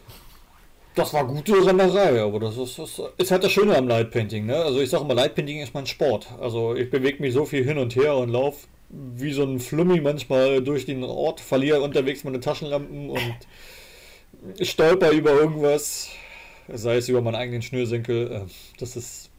[0.96, 4.46] Das war gute Rennerei, aber das ist, das ist halt das Schöne am Lightpainting.
[4.46, 4.56] Ne?
[4.56, 6.28] Also ich sage immer, Lightpainting ist mein Sport.
[6.42, 10.02] Also ich bewege mich so viel hin und her und laufe wie so ein Flummi
[10.02, 13.38] manchmal durch den Ort, verliere unterwegs meine Taschenlampen und
[14.68, 16.10] stolper über irgendwas,
[16.68, 18.32] sei es über meinen eigenen Schnürsenkel.
[18.32, 18.42] Äh,
[18.80, 19.30] das ist.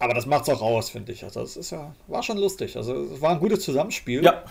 [0.00, 1.24] Aber das macht's auch raus, finde ich.
[1.24, 2.76] Also es ist ja, war schon lustig.
[2.76, 4.24] Also es war ein gutes Zusammenspiel.
[4.24, 4.44] Ja.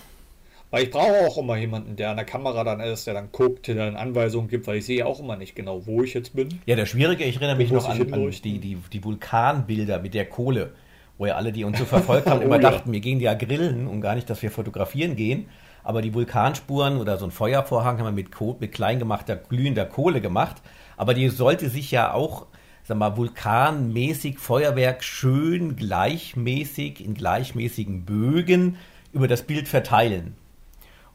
[0.70, 3.68] Weil ich brauche auch immer jemanden, der an der Kamera dann ist, der dann guckt,
[3.68, 6.60] der dann Anweisungen gibt, weil ich sehe auch immer nicht genau, wo ich jetzt bin.
[6.66, 10.26] Ja, der Schwierige, ich erinnere mich noch an, an die, die, die Vulkanbilder mit der
[10.26, 10.74] Kohle,
[11.18, 12.70] wo ja alle, die uns so verfolgt haben, oh, immer ja.
[12.72, 15.48] dachten, wir gehen ja grillen und gar nicht, dass wir fotografieren gehen.
[15.84, 20.20] Aber die Vulkanspuren oder so ein Feuervorhang haben wir mit, mit klein gemachter, glühender Kohle
[20.20, 20.58] gemacht.
[20.98, 22.48] Aber die sollte sich ja auch
[22.88, 28.78] sag mal, vulkanmäßig, Feuerwerk schön gleichmäßig in gleichmäßigen Bögen
[29.12, 30.36] über das Bild verteilen.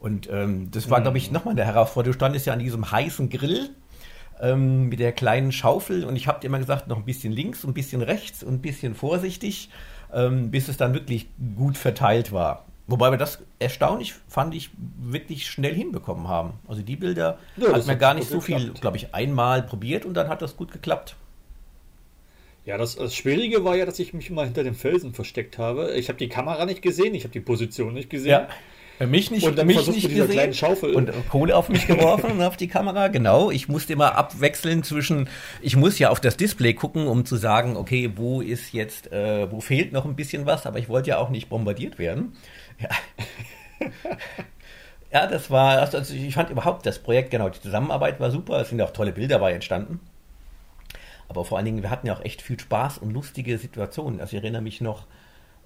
[0.02, 1.04] Und ähm, das war, mhm.
[1.04, 2.12] glaube ich, nochmal eine Herausforderung.
[2.12, 3.70] Du standest ja an diesem heißen Grill
[4.40, 7.62] ähm, mit der kleinen Schaufel und ich habe dir immer gesagt, noch ein bisschen links,
[7.64, 9.70] ein bisschen rechts und ein bisschen vorsichtig,
[10.12, 12.66] ähm, bis es dann wirklich gut verteilt war.
[12.88, 16.54] Wobei wir das erstaunlich, fand ich, wirklich schnell hinbekommen haben.
[16.66, 20.14] Also die Bilder ja, hat man gar nicht so viel, glaube ich, einmal probiert und
[20.14, 21.14] dann hat das gut geklappt.
[22.64, 25.92] Ja, das, das, Schwierige war ja, dass ich mich immer hinter dem Felsen versteckt habe.
[25.94, 28.30] Ich habe die Kamera nicht gesehen, ich habe die Position nicht gesehen.
[28.30, 28.48] Ja.
[28.98, 30.94] Mich nicht, und dann mich nicht gesehen Schaufel.
[30.94, 33.09] und Kohle auf mich geworfen und auf die Kamera.
[33.09, 35.28] Genau, ich musste immer abwechseln zwischen,
[35.61, 39.50] ich muss ja auf das Display gucken, um zu sagen, okay, wo ist jetzt, äh,
[39.50, 42.37] wo fehlt noch ein bisschen was, aber ich wollte ja auch nicht bombardiert werden.
[42.78, 42.88] Ja.
[45.12, 48.61] ja, das war, also, also ich fand überhaupt das Projekt, genau, die Zusammenarbeit war super,
[48.61, 50.00] es sind auch tolle Bilder dabei entstanden.
[51.28, 54.20] Aber vor allen Dingen, wir hatten ja auch echt viel Spaß und lustige Situationen.
[54.20, 55.07] Also ich erinnere mich noch,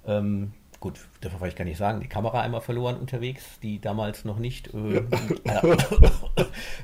[0.07, 4.37] ähm, gut, darf ich gar nicht sagen, die Kamera einmal verloren unterwegs, die damals noch
[4.37, 4.73] nicht.
[4.73, 5.03] Äh, äh,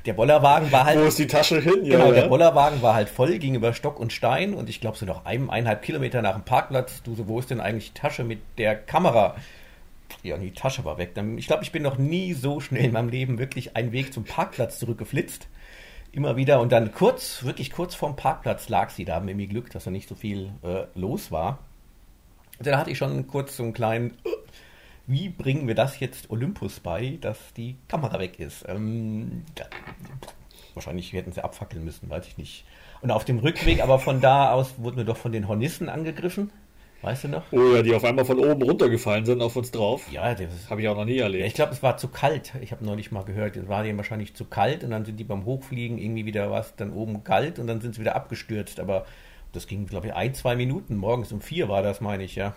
[0.06, 0.98] der Bollerwagen war halt.
[0.98, 1.84] Wo ist die Tasche hin?
[1.84, 4.98] Ja, genau, der Bollerwagen war halt voll, ging über Stock und Stein und ich glaube
[4.98, 7.02] so noch ein, eineinhalb Kilometer nach dem Parkplatz.
[7.02, 9.36] Du so, wo ist denn eigentlich die Tasche mit der Kamera?
[10.22, 11.12] Ja, die Tasche war weg.
[11.36, 14.24] Ich glaube, ich bin noch nie so schnell in meinem Leben wirklich einen Weg zum
[14.24, 15.48] Parkplatz zurückgeflitzt.
[16.12, 19.04] Immer wieder und dann kurz, wirklich kurz vorm Parkplatz lag sie.
[19.04, 21.58] Da haben wir mir Glück, dass da nicht so viel äh, los war.
[22.60, 24.30] Da hatte ich schon kurz so einen kleinen, äh,
[25.06, 28.64] wie bringen wir das jetzt Olympus bei, dass die Kamera weg ist?
[28.68, 29.66] Ähm, ja,
[30.74, 32.64] wahrscheinlich hätten sie abfackeln müssen, weiß ich nicht.
[33.00, 36.50] Und auf dem Rückweg, aber von da aus wurden wir doch von den Hornissen angegriffen.
[37.02, 37.42] Weißt du noch?
[37.52, 40.10] Oh ja, die auf einmal von oben runtergefallen sind auf uns drauf.
[40.10, 41.42] Ja, das habe ich auch noch nie erlebt.
[41.42, 42.54] Ja, ich glaube, es war zu kalt.
[42.62, 45.24] Ich habe neulich mal gehört, es war denen wahrscheinlich zu kalt und dann sind die
[45.24, 48.80] beim Hochfliegen irgendwie wieder was dann oben kalt und dann sind sie wieder abgestürzt.
[48.80, 49.04] Aber
[49.54, 50.96] das ging, glaube ich, ein, zwei Minuten.
[50.96, 52.54] Morgens um vier war das, meine ich, ja.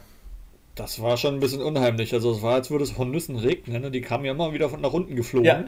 [0.75, 2.13] Das war schon ein bisschen unheimlich.
[2.13, 3.85] Also es war, als würde es von Nüssen regnen.
[3.85, 5.45] Und die kamen ja immer wieder von nach unten geflogen.
[5.45, 5.65] Ja.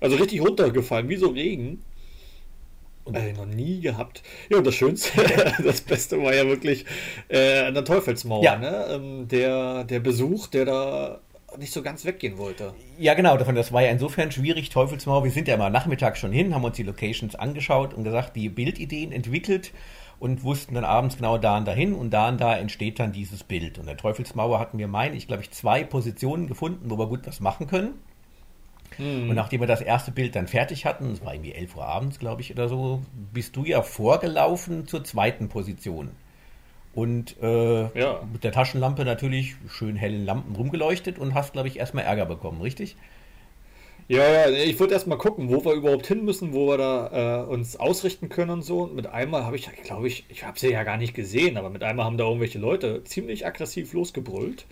[0.00, 1.82] also richtig runtergefallen, wie so Regen.
[3.04, 4.22] Und äh, noch nie gehabt.
[4.50, 5.10] Ja, und das Schönste,
[5.64, 6.84] das Beste war ja wirklich
[7.28, 8.56] äh, an der Teufelsmauer, ja.
[8.56, 8.86] ne?
[8.90, 11.20] Ähm, der, der Besuch, der da
[11.56, 12.74] nicht so ganz weggehen wollte.
[12.98, 15.24] Ja, genau, davon, das war ja insofern schwierig, Teufelsmauer.
[15.24, 18.50] Wir sind ja mal nachmittags schon hin, haben uns die Locations angeschaut und gesagt, die
[18.50, 19.72] Bildideen entwickelt
[20.20, 23.44] und wussten dann abends genau da und dahin und da und da entsteht dann dieses
[23.44, 23.78] Bild.
[23.78, 27.26] Und der Teufelsmauer hatten wir, meine ich, glaube ich, zwei Positionen gefunden, wo wir gut
[27.26, 27.94] was machen können.
[28.96, 29.30] Hm.
[29.30, 32.18] Und nachdem wir das erste Bild dann fertig hatten, es war irgendwie 11 Uhr abends,
[32.18, 33.02] glaube ich, oder so,
[33.32, 36.10] bist du ja vorgelaufen zur zweiten Position.
[36.94, 38.20] Und äh, ja.
[38.32, 42.60] mit der Taschenlampe natürlich schön hellen Lampen rumgeleuchtet und hast, glaube ich, erstmal Ärger bekommen,
[42.60, 42.96] richtig?
[44.08, 47.42] Ja, ja, ich wollte erst mal gucken, wo wir überhaupt hin müssen, wo wir da
[47.42, 48.80] äh, uns ausrichten können und so.
[48.80, 51.68] Und mit einmal habe ich, glaube ich, ich habe sie ja gar nicht gesehen, aber
[51.68, 54.64] mit einmal haben da irgendwelche Leute ziemlich aggressiv losgebrüllt,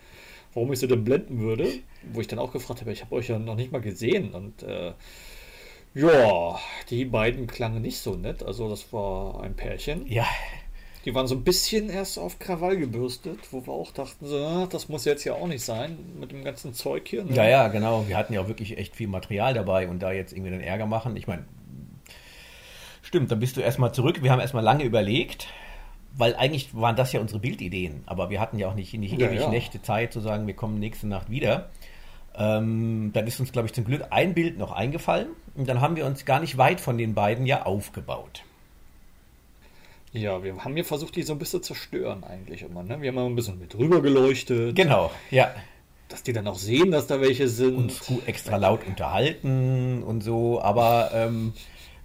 [0.55, 1.68] warum ich sie denn blenden würde.
[2.03, 4.33] Wo ich dann auch gefragt habe, ich habe euch ja noch nicht mal gesehen.
[4.33, 4.94] Und äh,
[5.94, 8.42] ja, die beiden klangen nicht so nett.
[8.42, 10.07] Also das war ein Pärchen.
[10.07, 10.27] Ja.
[11.07, 14.66] Die waren so ein bisschen erst auf Krawall gebürstet, wo wir auch dachten, so, ah,
[14.69, 17.23] das muss jetzt ja auch nicht sein mit dem ganzen Zeug hier.
[17.23, 17.33] Ne?
[17.33, 18.09] Ja, ja, genau.
[18.09, 20.87] Wir hatten ja auch wirklich echt viel Material dabei und da jetzt irgendwie den Ärger
[20.87, 21.16] machen.
[21.16, 21.45] Ich meine,
[23.03, 24.25] stimmt, dann bist du erstmal zurück.
[24.25, 25.47] Wir haben erstmal lange überlegt,
[26.16, 29.29] weil eigentlich waren das ja unsere Bildideen, aber wir hatten ja auch nicht, nicht Ja,
[29.29, 29.49] ewig ja.
[29.49, 31.71] Nächte Zeit zu sagen, wir kommen nächste Nacht wieder.
[32.37, 35.95] Ähm, dann ist uns, glaube ich, zum Glück ein Bild noch eingefallen und dann haben
[35.95, 38.42] wir uns gar nicht weit von den beiden ja aufgebaut.
[40.16, 42.83] Ja, wir haben hier versucht, die so ein bisschen zu zerstören eigentlich immer.
[42.83, 43.00] Ne?
[43.00, 45.55] Wir haben mal ein bisschen mit rüber geleuchtet, Genau, ja.
[46.09, 47.76] dass die dann auch sehen, dass da welche sind.
[47.76, 51.52] uns extra laut unterhalten und so, aber ähm,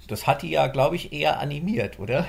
[0.08, 2.26] das hat die ja, glaube ich, eher animiert, oder?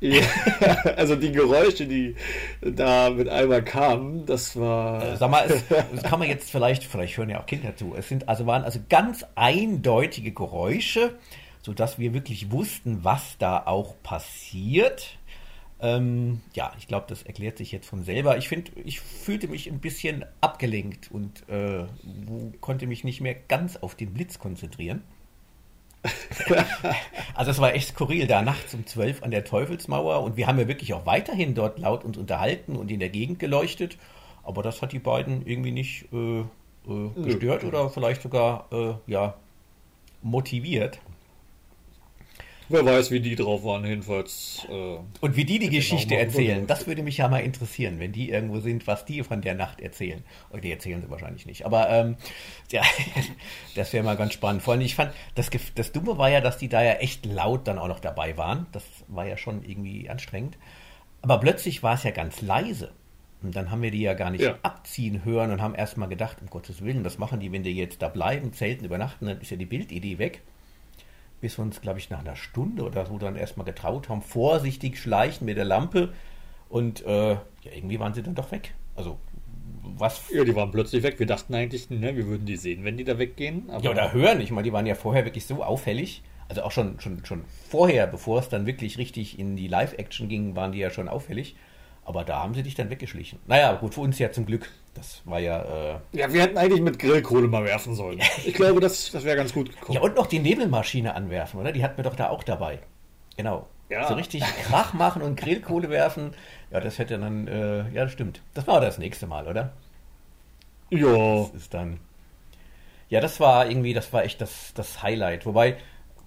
[0.00, 0.22] Ja,
[0.96, 2.14] also die Geräusche, die
[2.60, 5.02] da mit einmal kamen, das war.
[5.04, 7.94] Äh, Sag mal, es, das kann man jetzt vielleicht, vielleicht hören ja auch Kinder zu.
[7.98, 11.18] Es sind also waren also ganz eindeutige Geräusche,
[11.68, 15.18] sodass wir wirklich wussten, was da auch passiert.
[15.80, 18.38] Ähm, ja, ich glaube, das erklärt sich jetzt von selber.
[18.38, 21.84] Ich finde, ich fühlte mich ein bisschen abgelenkt und äh,
[22.62, 25.02] konnte mich nicht mehr ganz auf den Blitz konzentrieren.
[27.34, 30.58] Also es war echt skurril, da nachts um 12 an der Teufelsmauer und wir haben
[30.58, 33.98] ja wirklich auch weiterhin dort laut uns unterhalten und in der Gegend geleuchtet,
[34.42, 36.44] aber das hat die beiden irgendwie nicht äh, äh,
[37.22, 39.34] gestört oder vielleicht sogar äh, ja,
[40.22, 40.98] motiviert.
[42.70, 44.66] Wer weiß, wie die drauf waren, jedenfalls.
[44.68, 48.28] Äh, Und wie die die Geschichte erzählen, das würde mich ja mal interessieren, wenn die
[48.30, 50.22] irgendwo sind, was die von der Nacht erzählen.
[50.50, 51.64] Oder die erzählen sie wahrscheinlich nicht.
[51.64, 52.16] Aber ähm,
[52.70, 52.82] ja,
[53.74, 54.62] das wäre mal ganz spannend.
[54.62, 57.66] Vor allem, ich fand, das, das Dumme war ja, dass die da ja echt laut
[57.66, 58.66] dann auch noch dabei waren.
[58.72, 60.58] Das war ja schon irgendwie anstrengend.
[61.22, 62.92] Aber plötzlich war es ja ganz leise.
[63.42, 64.58] Und dann haben wir die ja gar nicht Ja.
[64.62, 68.02] abziehen hören und haben erstmal gedacht, um Gottes Willen, was machen die, wenn die jetzt
[68.02, 70.42] da bleiben, zelten, übernachten, dann ist ja die Bildidee weg
[71.40, 74.98] bis wir uns, glaube ich, nach einer Stunde oder so dann erstmal getraut haben, vorsichtig
[74.98, 76.12] schleichen mit der Lampe
[76.68, 77.40] und äh, ja,
[77.74, 78.74] irgendwie waren sie dann doch weg.
[78.96, 79.18] Also,
[79.82, 80.22] was.
[80.30, 81.18] ja, die waren plötzlich weg.
[81.18, 83.70] Wir dachten eigentlich, ne, wir würden die sehen, wenn die da weggehen.
[83.70, 84.40] Aber Ja, oder hören.
[84.40, 86.22] Ich meine, die waren ja vorher wirklich so auffällig.
[86.48, 90.56] Also auch schon, schon, schon vorher, bevor es dann wirklich richtig in die Live-Action ging,
[90.56, 91.56] waren die ja schon auffällig.
[92.04, 93.38] Aber da haben sie dich dann weggeschlichen.
[93.46, 94.70] Naja, gut, für uns ja zum Glück.
[94.98, 95.62] Das war ja.
[95.62, 98.20] Äh, Ja, wir hätten eigentlich mit Grillkohle mal werfen sollen.
[98.44, 99.94] Ich glaube, das, das wäre ganz gut gekommen.
[99.96, 101.70] Ja, und noch die Nebelmaschine anwerfen, oder?
[101.72, 102.80] Die hatten wir doch da auch dabei.
[103.36, 103.66] Genau.
[103.88, 104.08] Ja.
[104.08, 106.34] So richtig Krach machen und Grillkohle werfen.
[106.70, 108.42] Ja, das hätte dann, äh, ja, das stimmt.
[108.54, 109.72] Das war das nächste Mal, oder?
[110.90, 112.00] ja, Das ist dann.
[113.08, 115.46] Ja, das war irgendwie, das war echt das, das Highlight.
[115.46, 115.76] Wobei,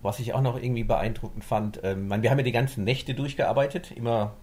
[0.02, 3.14] was ich auch noch irgendwie beeindruckend fand, ähm, man, wir haben ja die ganzen Nächte
[3.14, 4.34] durchgearbeitet, immer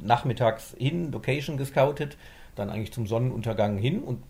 [0.00, 2.16] nachmittags hin, Location gescoutet,
[2.54, 4.22] dann eigentlich zum Sonnenuntergang hin und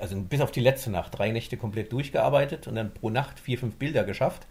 [0.00, 3.58] also bis auf die letzte Nacht, drei Nächte komplett durchgearbeitet und dann pro Nacht vier,
[3.58, 4.46] fünf Bilder geschafft.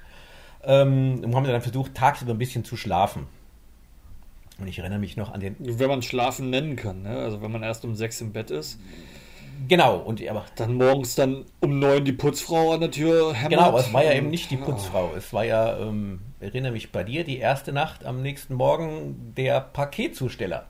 [0.63, 3.27] Ähm, und haben dann versucht, tagsüber ein bisschen zu schlafen.
[4.59, 7.03] Und ich erinnere mich noch an den wenn man Schlafen nennen kann.
[7.03, 7.17] Ne?
[7.17, 8.79] Also wenn man erst um sechs im Bett ist,
[9.67, 13.51] Genau, und aber dann morgens dann um neun die Putzfrau an der Tür hämmert.
[13.51, 14.57] Genau, aber es war ja eben nicht die.
[14.57, 15.11] Putzfrau.
[15.17, 19.59] Es war ja, ähm, erinnere mich bei dir, die erste Nacht am nächsten Morgen der
[19.61, 20.65] Paketzusteller.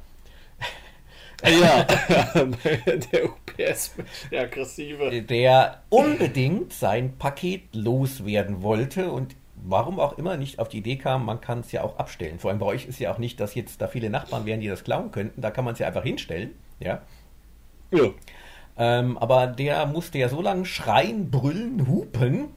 [1.44, 1.84] Ja,
[3.12, 3.94] der UPS,
[4.32, 5.22] der aggressive.
[5.22, 11.26] der unbedingt sein Paket loswerden wollte und warum auch immer nicht auf die Idee kam,
[11.26, 12.40] man kann es ja auch abstellen.
[12.40, 14.68] Vor allem bei euch ist ja auch nicht, dass jetzt da viele Nachbarn wären, die
[14.68, 15.42] das klauen könnten.
[15.42, 16.52] Da kann man es ja einfach hinstellen.
[16.80, 17.02] Ja.
[17.92, 18.10] Ja.
[18.78, 22.50] Ähm, aber der musste ja so lange schreien, brüllen, hupen,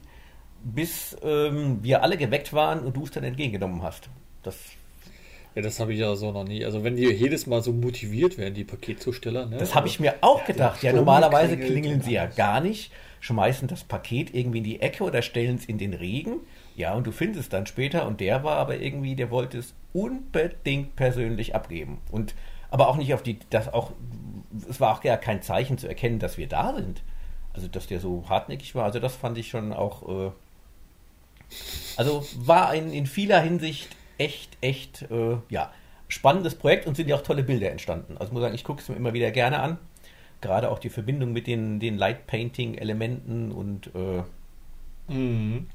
[0.62, 4.10] bis ähm, wir alle geweckt waren und du es dann entgegengenommen hast.
[4.42, 4.56] Das
[5.54, 6.64] ja, das habe ich ja so noch nie.
[6.64, 9.46] Also wenn die jedes Mal so motiviert werden, die Paketzusteller.
[9.46, 9.56] Ne?
[9.56, 10.82] Das habe ich mir auch gedacht.
[10.82, 15.02] Ja, Sturm normalerweise klingeln sie ja gar nicht, schmeißen das Paket irgendwie in die Ecke
[15.02, 16.40] oder stellen es in den Regen.
[16.76, 18.06] Ja, und du findest es dann später.
[18.06, 21.98] Und der war aber irgendwie, der wollte es unbedingt persönlich abgeben.
[22.12, 22.34] Und
[22.70, 23.90] aber auch nicht auf die, das auch,
[24.68, 27.02] es war auch gar kein Zeichen zu erkennen, dass wir da sind.
[27.52, 28.84] Also, dass der so hartnäckig war.
[28.84, 30.08] Also, das fand ich schon auch.
[30.08, 30.30] Äh,
[31.96, 33.88] also, war ein in vieler Hinsicht
[34.20, 35.72] echt, echt, äh, ja,
[36.09, 38.16] spannendes Projekt und sind ja auch tolle Bilder entstanden.
[38.18, 39.78] Also, muss sagen, ich gucke es mir immer wieder gerne an.
[40.40, 44.22] Gerade auch die Verbindung mit den, den Light Painting-Elementen und äh,
[45.11, 45.66] Mhm.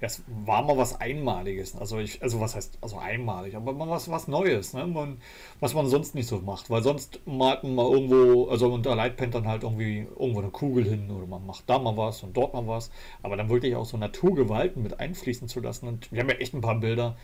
[0.00, 1.74] Es war mal was Einmaliges.
[1.76, 4.86] Also ich, also was heißt, also einmalig, aber mal was, was Neues, ne?
[4.86, 5.18] Man,
[5.60, 6.70] was man sonst nicht so macht.
[6.70, 10.84] Weil sonst malt man mal irgendwo, also unter Lightpaint dann halt irgendwie irgendwo eine Kugel
[10.84, 12.90] hin oder man macht da mal was und dort mal was.
[13.22, 15.88] Aber dann wirklich auch so Naturgewalten mit einfließen zu lassen.
[15.88, 17.16] Und wir haben ja echt ein paar Bilder,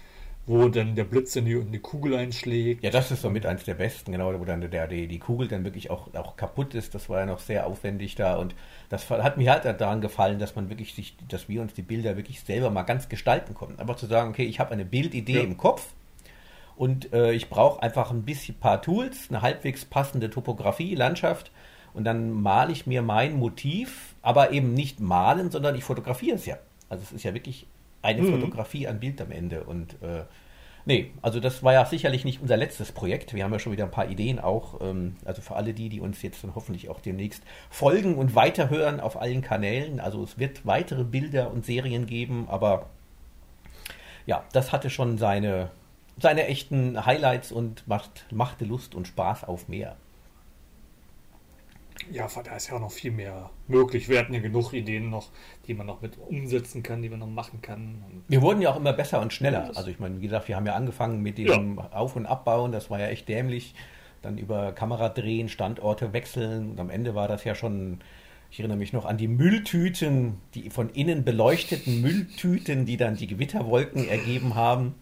[0.47, 2.85] wo dann der Blitz in die, in die Kugel einschlägt.
[2.85, 5.65] Ja, das ist somit eins der besten, genau, wo dann der, die, die Kugel dann
[5.65, 6.95] wirklich auch, auch kaputt ist.
[6.95, 8.55] Das war ja noch sehr aufwendig da und
[8.91, 12.17] das hat mir halt daran gefallen, dass man wirklich sich, dass wir uns die Bilder
[12.17, 13.81] wirklich selber mal ganz gestalten konnten.
[13.81, 15.41] Aber zu sagen, okay, ich habe eine Bildidee ja.
[15.41, 15.95] im Kopf
[16.77, 21.53] und äh, ich brauche einfach ein bisschen paar Tools, eine halbwegs passende Topografie, Landschaft
[21.95, 26.45] und dann male ich mir mein Motiv, aber eben nicht malen, sondern ich fotografiere es
[26.45, 26.59] ja.
[26.91, 27.67] Also es ist ja wirklich
[28.05, 28.33] eine mhm.
[28.33, 29.65] Fotografie an Bild am Ende.
[29.65, 30.25] Und äh,
[30.85, 33.35] nee, also das war ja sicherlich nicht unser letztes Projekt.
[33.35, 34.81] Wir haben ja schon wieder ein paar Ideen auch.
[34.81, 39.01] Ähm, also für alle die, die uns jetzt dann hoffentlich auch demnächst folgen und weiterhören
[39.01, 40.01] auf allen Kanälen.
[40.01, 42.91] Also es wird weitere Bilder und Serien geben, aber
[44.27, 45.71] ja, das hatte schon seine,
[46.19, 49.97] seine echten Highlights und macht, machte Lust und Spaß auf mehr
[52.11, 54.09] ja, da ist ja auch noch viel mehr möglich.
[54.09, 55.29] Wir hatten ja genug Ideen noch,
[55.67, 58.03] die man noch mit umsetzen kann, die man noch machen kann.
[58.29, 59.71] Wir wurden ja auch immer besser und schneller.
[59.75, 61.91] Also ich meine, wie gesagt, wir haben ja angefangen mit dem ja.
[61.93, 63.75] Auf- und Abbauen, das war ja echt dämlich.
[64.23, 66.73] Dann über Kamera drehen, Standorte wechseln.
[66.73, 68.01] Und am Ende war das ja schon,
[68.51, 73.27] ich erinnere mich noch an die Mülltüten, die von innen beleuchteten Mülltüten, die dann die
[73.27, 74.95] Gewitterwolken ergeben haben.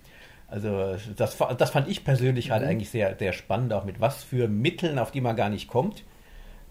[0.47, 2.69] Also das, das fand ich persönlich halt mhm.
[2.69, 6.05] eigentlich sehr, sehr spannend, auch mit was für Mitteln, auf die man gar nicht kommt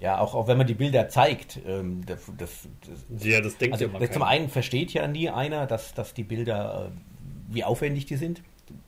[0.01, 3.73] ja, auch, auch wenn man die Bilder zeigt, ähm, das, das, das, ja, das denkt
[3.73, 7.63] also, ja man Zum einen versteht ja nie einer, dass, dass die Bilder, äh, wie
[7.63, 8.41] aufwendig die sind.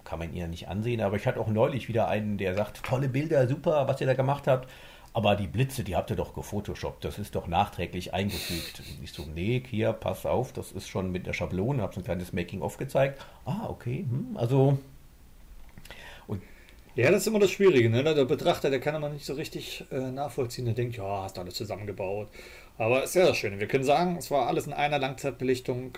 [0.05, 3.09] Kann man ihr nicht ansehen, aber ich hatte auch neulich wieder einen, der sagt, tolle
[3.09, 4.67] Bilder, super, was ihr da gemacht habt.
[5.13, 8.79] Aber die Blitze, die habt ihr doch gefotoshoppt, das ist doch nachträglich eingefügt.
[8.79, 12.01] Und ich so, nee, hier, pass auf, das ist schon mit der Schablone, hab so
[12.01, 13.23] ein kleines Making-of gezeigt.
[13.45, 14.79] Ah, okay, hm, also
[16.95, 17.89] ja, das ist immer das Schwierige.
[17.89, 18.03] Ne?
[18.03, 20.65] Der Betrachter, der kann immer nicht so richtig äh, nachvollziehen.
[20.65, 22.29] Der denkt, ja, hast du alles zusammengebaut.
[22.77, 23.59] Aber ist ja das Schöne.
[23.59, 25.97] Wir können sagen, es war alles in einer Langzeitbelichtung.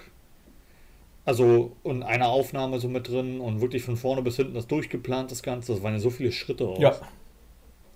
[1.25, 5.31] Also in einer Aufnahme so mit drin und wirklich von vorne bis hinten das durchgeplant,
[5.31, 5.73] das Ganze.
[5.73, 6.79] Das waren ja so viele Schritte aus.
[6.79, 6.95] Ja.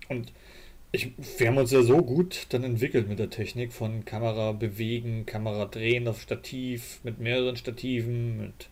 [0.09, 0.33] Und
[0.91, 5.27] ich, wir haben uns ja so gut dann entwickelt mit der Technik von Kamera bewegen,
[5.27, 8.69] Kamera drehen auf Stativ, mit mehreren Stativen, mit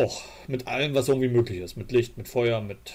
[0.00, 1.76] Och, mit allem, was irgendwie möglich ist.
[1.76, 2.94] Mit Licht, mit Feuer, mit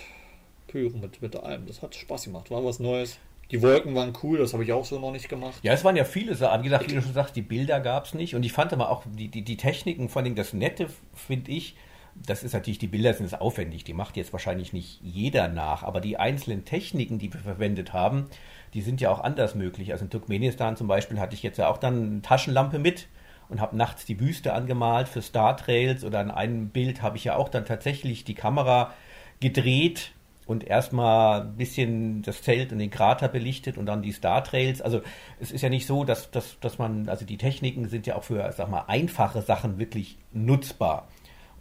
[0.68, 1.68] Pyro, mit, mit allem.
[1.68, 2.50] Das hat Spaß gemacht.
[2.50, 3.20] War was Neues.
[3.52, 5.54] Die Wolken waren cool, das habe ich auch so noch nicht gemacht.
[5.62, 6.62] Ja, es waren ja viele Sachen.
[6.62, 8.34] Wie gesagt, wie du schon sagst, die Bilder gab es nicht.
[8.34, 11.76] Und ich fand aber auch die, die, die Techniken, vor allem das Nette, finde ich,
[12.16, 16.00] das ist natürlich, die Bilder sind aufwendig, die macht jetzt wahrscheinlich nicht jeder nach, aber
[16.00, 18.28] die einzelnen Techniken, die wir verwendet haben,
[18.74, 19.92] die sind ja auch anders möglich.
[19.92, 23.08] Also in Turkmenistan zum Beispiel hatte ich jetzt ja auch dann eine Taschenlampe mit,
[23.50, 27.26] und habe nachts die Wüste angemalt für Star Trails oder in einem Bild habe ich
[27.26, 28.94] ja auch dann tatsächlich die Kamera
[29.40, 30.14] gedreht
[30.46, 34.82] und erstmal ein bisschen das Zelt und den Krater belichtet und dann die Star Trails.
[34.82, 35.02] Also
[35.40, 38.24] es ist ja nicht so, dass, dass, dass man, also die Techniken sind ja auch
[38.24, 41.08] für, sag mal, einfache Sachen wirklich nutzbar.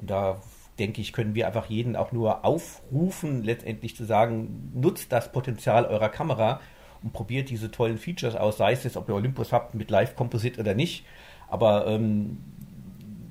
[0.00, 0.40] Und da
[0.78, 5.86] denke ich, können wir einfach jeden auch nur aufrufen, letztendlich zu sagen, nutzt das Potenzial
[5.86, 6.60] eurer Kamera
[7.02, 10.16] und probiert diese tollen Features aus, sei es jetzt, ob ihr Olympus habt mit Live
[10.16, 11.04] Composite oder nicht.
[11.48, 12.38] Aber ähm,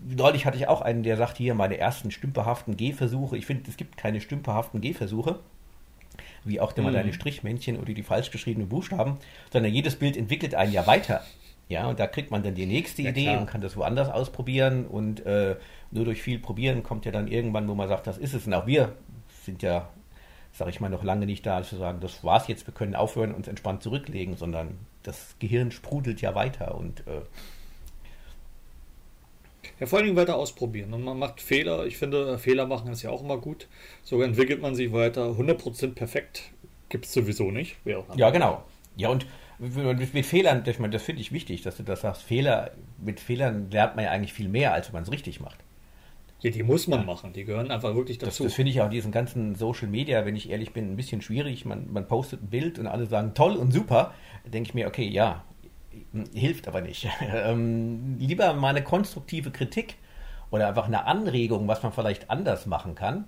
[0.05, 3.37] neulich hatte ich auch einen, der sagt hier, meine ersten stümperhaften Gehversuche.
[3.37, 5.39] Ich finde, es gibt keine stümperhaften Gehversuche,
[6.43, 6.95] wie auch immer mhm.
[6.95, 9.17] deine Strichmännchen oder die falsch geschriebenen Buchstaben,
[9.51, 11.21] sondern jedes Bild entwickelt einen ja weiter.
[11.69, 13.39] Ja, und da kriegt man dann die nächste ja, Idee klar.
[13.39, 15.55] und kann das woanders ausprobieren und äh,
[15.91, 18.45] nur durch viel Probieren kommt ja dann irgendwann, wo man sagt, das ist es.
[18.45, 18.93] Und auch wir
[19.43, 19.87] sind ja,
[20.51, 23.29] sage ich mal, noch lange nicht da, zu sagen, das war's jetzt, wir können aufhören
[23.29, 27.21] und uns entspannt zurücklegen, sondern das Gehirn sprudelt ja weiter und äh,
[29.83, 30.93] ja, vor allen Dingen weiter ausprobieren.
[30.93, 31.85] Und man macht Fehler.
[31.85, 33.67] Ich finde, Fehler machen ist ja auch immer gut.
[34.01, 35.31] So entwickelt man sich weiter.
[35.31, 36.51] 100% perfekt
[36.87, 37.75] gibt es sowieso nicht.
[38.15, 38.63] ja, genau.
[38.95, 39.25] Ja, und
[39.59, 42.21] mit, Fehlern, das, das finde ich wichtig, dass du das sagst.
[42.21, 42.71] Fehler,
[43.03, 45.57] mit Fehlern lernt man ja eigentlich viel mehr, als wenn man es richtig macht.
[46.39, 47.33] Ja, die muss man machen.
[47.33, 48.43] Die gehören einfach wirklich dazu.
[48.43, 51.21] Das, das finde ich auch diesen ganzen Social Media, wenn ich ehrlich bin, ein bisschen
[51.21, 51.65] schwierig.
[51.65, 54.13] Man, man postet ein Bild und alle sagen toll und super.
[54.45, 55.43] Denke ich mir, okay, ja,
[56.33, 57.07] hilft aber nicht.
[57.33, 59.95] ähm, lieber mal eine konstruktive Kritik
[60.51, 63.27] oder einfach eine Anregung, was man vielleicht anders machen kann.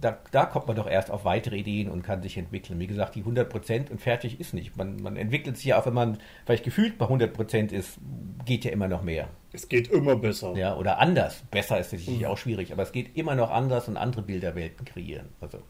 [0.00, 2.78] Da, da, kommt man doch erst auf weitere Ideen und kann sich entwickeln.
[2.78, 4.76] Wie gesagt, die 100% und fertig ist nicht.
[4.76, 7.98] Man, man entwickelt sich ja auch, wenn man vielleicht gefühlt bei 100% ist,
[8.44, 9.28] geht ja immer noch mehr.
[9.52, 10.54] Es geht immer besser.
[10.54, 11.44] Ja, oder anders.
[11.50, 12.26] Besser ist natürlich mhm.
[12.26, 15.28] auch schwierig, aber es geht immer noch anders und andere Bilderwelten kreieren.
[15.40, 15.62] Also.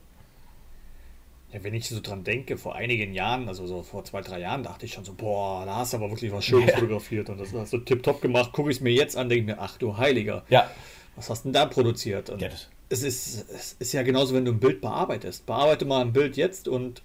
[1.57, 4.63] Ja, wenn ich so dran denke, vor einigen Jahren, also so vor zwei, drei Jahren,
[4.63, 6.75] dachte ich schon so, boah, da hast du aber wirklich was Schönes ja.
[6.75, 8.53] fotografiert und das hast du tipptopp gemacht.
[8.53, 10.45] Gucke ich es mir jetzt an, denke mir, ach du Heiliger.
[10.51, 10.71] Ja.
[11.15, 12.29] Was hast du denn da produziert?
[12.29, 12.49] Und ja,
[12.91, 15.47] es, ist, es ist ja genauso, wenn du ein Bild bearbeitest.
[15.47, 17.01] Bearbeite mal ein Bild jetzt und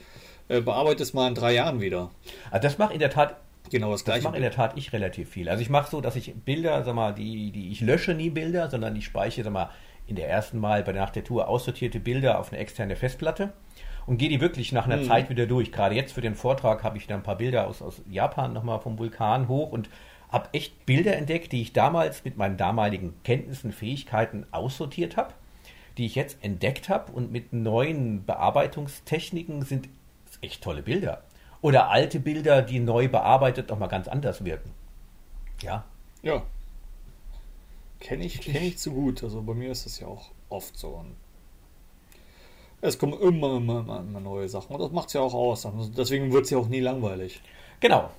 [0.50, 2.12] äh, bearbeite es mal in drei Jahren wieder.
[2.50, 3.38] Also das macht in der Tat
[3.70, 4.20] Genau das gleiche.
[4.20, 5.48] Das mache in der Tat ich relativ viel.
[5.48, 8.70] Also ich mache so, dass ich Bilder, sag mal, die, die ich lösche nie Bilder,
[8.70, 9.70] sondern ich speichere, sag mal,
[10.08, 13.54] in der ersten Mal bei nach der Tour aussortierte Bilder auf eine externe Festplatte
[14.06, 15.06] und gehe die wirklich nach einer mhm.
[15.06, 15.72] Zeit wieder durch.
[15.72, 18.80] Gerade jetzt für den Vortrag habe ich wieder ein paar Bilder aus, aus Japan nochmal
[18.80, 19.90] vom Vulkan hoch und
[20.30, 25.34] habe echt Bilder entdeckt, die ich damals mit meinen damaligen Kenntnissen, Fähigkeiten aussortiert habe,
[25.98, 29.90] die ich jetzt entdeckt habe und mit neuen Bearbeitungstechniken sind
[30.42, 31.24] echt tolle Bilder.
[31.62, 34.72] Oder alte Bilder, die neu bearbeitet nochmal ganz anders wirken.
[35.62, 35.84] Ja.
[36.24, 36.44] Ja.
[38.00, 39.24] Kenne ich, kenn ich zu gut.
[39.24, 40.90] Also bei mir ist das ja auch oft so.
[40.90, 41.16] Und
[42.82, 44.76] es kommen immer, immer, immer, immer neue Sachen.
[44.76, 45.66] Und das macht es ja auch aus.
[45.66, 47.42] Also deswegen wird es ja auch nie langweilig.
[47.80, 48.10] Genau.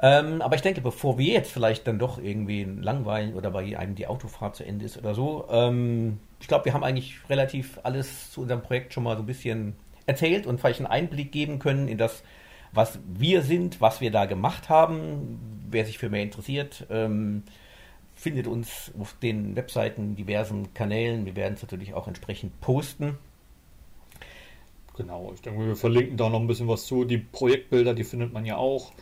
[0.00, 3.94] Ähm, aber ich denke, bevor wir jetzt vielleicht dann doch irgendwie langweilen oder bei einem
[3.94, 8.30] die Autofahrt zu Ende ist oder so, ähm, ich glaube, wir haben eigentlich relativ alles
[8.30, 9.74] zu unserem Projekt schon mal so ein bisschen
[10.04, 12.22] erzählt und vielleicht einen Einblick geben können in das,
[12.72, 15.64] was wir sind, was wir da gemacht haben.
[15.70, 17.42] Wer sich für mehr interessiert, ähm,
[18.14, 21.24] findet uns auf den Webseiten, diversen Kanälen.
[21.24, 23.18] Wir werden es natürlich auch entsprechend posten.
[24.96, 27.04] Genau, ich denke, wir verlinken da noch ein bisschen was zu.
[27.04, 28.92] Die Projektbilder, die findet man ja auch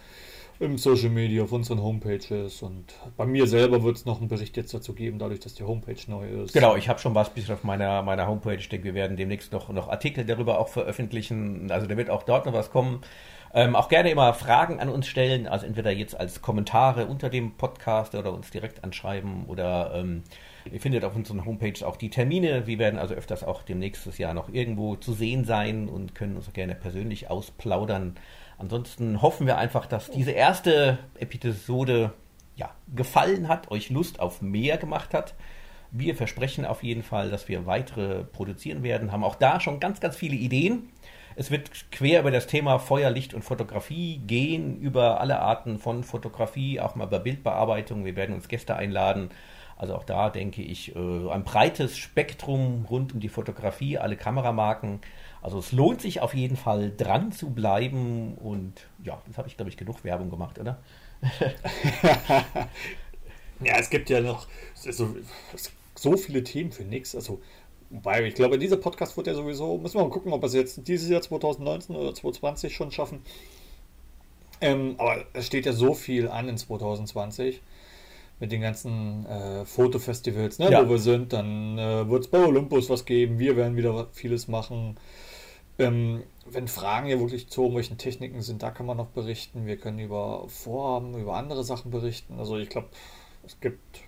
[0.61, 4.57] im Social Media, auf unseren Homepages und bei mir selber wird es noch einen Bericht
[4.57, 6.53] jetzt dazu geben, dadurch, dass die Homepage neu ist.
[6.53, 8.55] Genau, ich habe schon was bisschen auf meiner, meiner Homepage.
[8.55, 11.71] Ich denke, wir werden demnächst noch, noch Artikel darüber auch veröffentlichen.
[11.71, 13.01] Also da wird auch dort noch was kommen.
[13.53, 17.53] Ähm, auch gerne immer Fragen an uns stellen, also entweder jetzt als Kommentare unter dem
[17.53, 20.25] Podcast oder uns direkt anschreiben oder ähm,
[20.71, 22.67] Ihr findet auf unseren Homepage auch die Termine.
[22.67, 26.53] Wir werden also öfters auch demnächst Jahr noch irgendwo zu sehen sein und können uns
[26.53, 28.17] gerne persönlich ausplaudern.
[28.57, 32.13] Ansonsten hoffen wir einfach, dass diese erste Episode
[32.57, 35.35] ja, gefallen hat, euch Lust auf mehr gemacht hat.
[35.91, 40.01] Wir versprechen auf jeden Fall, dass wir weitere produzieren werden, haben auch da schon ganz,
[40.01, 40.89] ganz viele Ideen.
[41.37, 46.05] Es wird quer über das Thema Feuer, Licht und Fotografie gehen, über alle Arten von
[46.05, 48.05] Fotografie, auch mal über Bildbearbeitung.
[48.05, 49.31] Wir werden uns Gäste einladen
[49.77, 55.01] also auch da denke ich, äh, ein breites Spektrum rund um die Fotografie, alle Kameramarken.
[55.43, 59.57] Also es lohnt sich auf jeden Fall dran zu bleiben und ja, das habe ich,
[59.57, 60.79] glaube ich, genug Werbung gemacht, oder?
[63.61, 65.17] ja, es gibt ja noch so,
[65.95, 67.15] so viele Themen für nichts.
[67.15, 67.43] Also,
[67.91, 70.55] wobei, ich glaube, dieser Podcast wird ja sowieso, müssen wir mal gucken, ob wir es
[70.55, 73.23] jetzt dieses Jahr 2019 oder 2020 schon schaffen.
[74.61, 77.61] Ähm, aber es steht ja so viel an in 2020
[78.41, 80.85] mit den ganzen äh, Fotofestivals, ne, ja.
[80.85, 81.33] wo wir sind.
[81.33, 83.39] Dann äh, wird es bei Olympus was geben.
[83.39, 84.97] Wir werden wieder vieles machen.
[85.79, 89.67] Ähm, wenn Fragen ja wirklich zu irgendwelchen Techniken sind, da kann man noch berichten.
[89.67, 92.39] Wir können über Vorhaben, über andere Sachen berichten.
[92.39, 92.89] Also ich glaube,
[93.45, 94.01] es gibt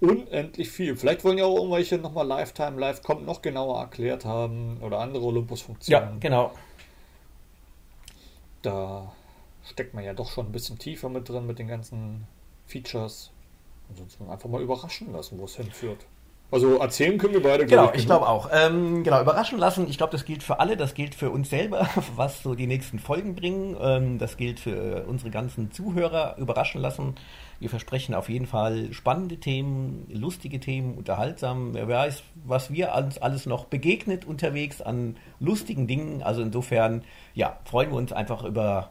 [0.00, 0.96] unendlich viel.
[0.96, 5.24] Vielleicht wollen ja auch irgendwelche nochmal Lifetime Live kommt noch genauer erklärt haben oder andere
[5.24, 6.14] Olympus-Funktionen.
[6.14, 6.52] Ja, genau.
[8.62, 9.12] Da
[9.64, 12.26] steckt man ja doch schon ein bisschen tiefer mit drin mit den ganzen
[12.66, 13.30] Features.
[13.88, 16.06] Ansonsten einfach mal überraschen lassen, wo es hinführt.
[16.50, 17.66] Also erzählen können wir beide.
[17.66, 18.48] Genau, ich, ich glaube auch.
[18.52, 19.88] Ähm, genau, überraschen lassen.
[19.88, 20.76] Ich glaube, das gilt für alle.
[20.76, 23.76] Das gilt für uns selber, was so die nächsten Folgen bringen.
[23.80, 26.36] Ähm, das gilt für unsere ganzen Zuhörer.
[26.38, 27.16] Überraschen lassen.
[27.58, 31.74] Wir versprechen auf jeden Fall spannende Themen, lustige Themen, unterhaltsam.
[31.74, 36.22] Wer weiß, was wir uns alles noch begegnet unterwegs an lustigen Dingen.
[36.22, 37.02] Also insofern,
[37.34, 38.90] ja, freuen wir uns einfach über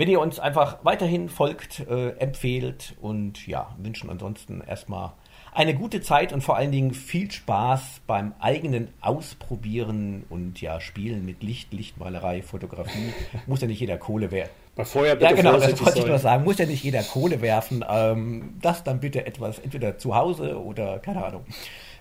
[0.00, 5.12] wenn ihr uns einfach weiterhin folgt, äh, empfehlt und ja, wünschen ansonsten erstmal
[5.52, 11.26] eine gute Zeit und vor allen Dingen viel Spaß beim eigenen Ausprobieren und ja, Spielen
[11.26, 13.12] mit Licht, Lichtmalerei, Fotografie.
[13.46, 14.52] Muss ja nicht jeder Kohle werfen.
[14.74, 16.44] Bei Feuer bitte Ja, genau, das wollte ich nur sagen.
[16.44, 17.84] Muss ja nicht jeder Kohle werfen.
[17.86, 21.44] Ähm, das dann bitte etwas, entweder zu Hause oder keine Ahnung.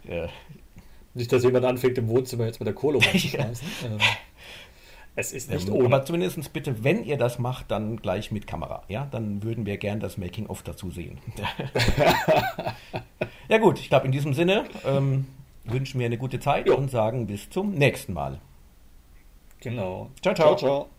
[0.07, 0.27] Äh,
[1.15, 3.67] nicht, dass jemand anfängt im Wohnzimmer jetzt mit der Kohle rumzuschmeißen.
[3.83, 3.97] ähm.
[5.19, 5.85] Es ist nicht ähm, ohne.
[5.87, 8.83] Aber zumindest bitte, wenn ihr das macht, dann gleich mit Kamera.
[8.87, 11.17] Ja, dann würden wir gern das Making-of dazu sehen.
[13.49, 15.25] ja gut, ich glaube, in diesem Sinne ähm,
[15.65, 16.77] wünschen wir eine gute Zeit jo.
[16.77, 18.39] und sagen bis zum nächsten Mal.
[19.59, 20.09] Genau.
[20.21, 20.55] Ciao, ciao.
[20.55, 20.98] ciao, ciao.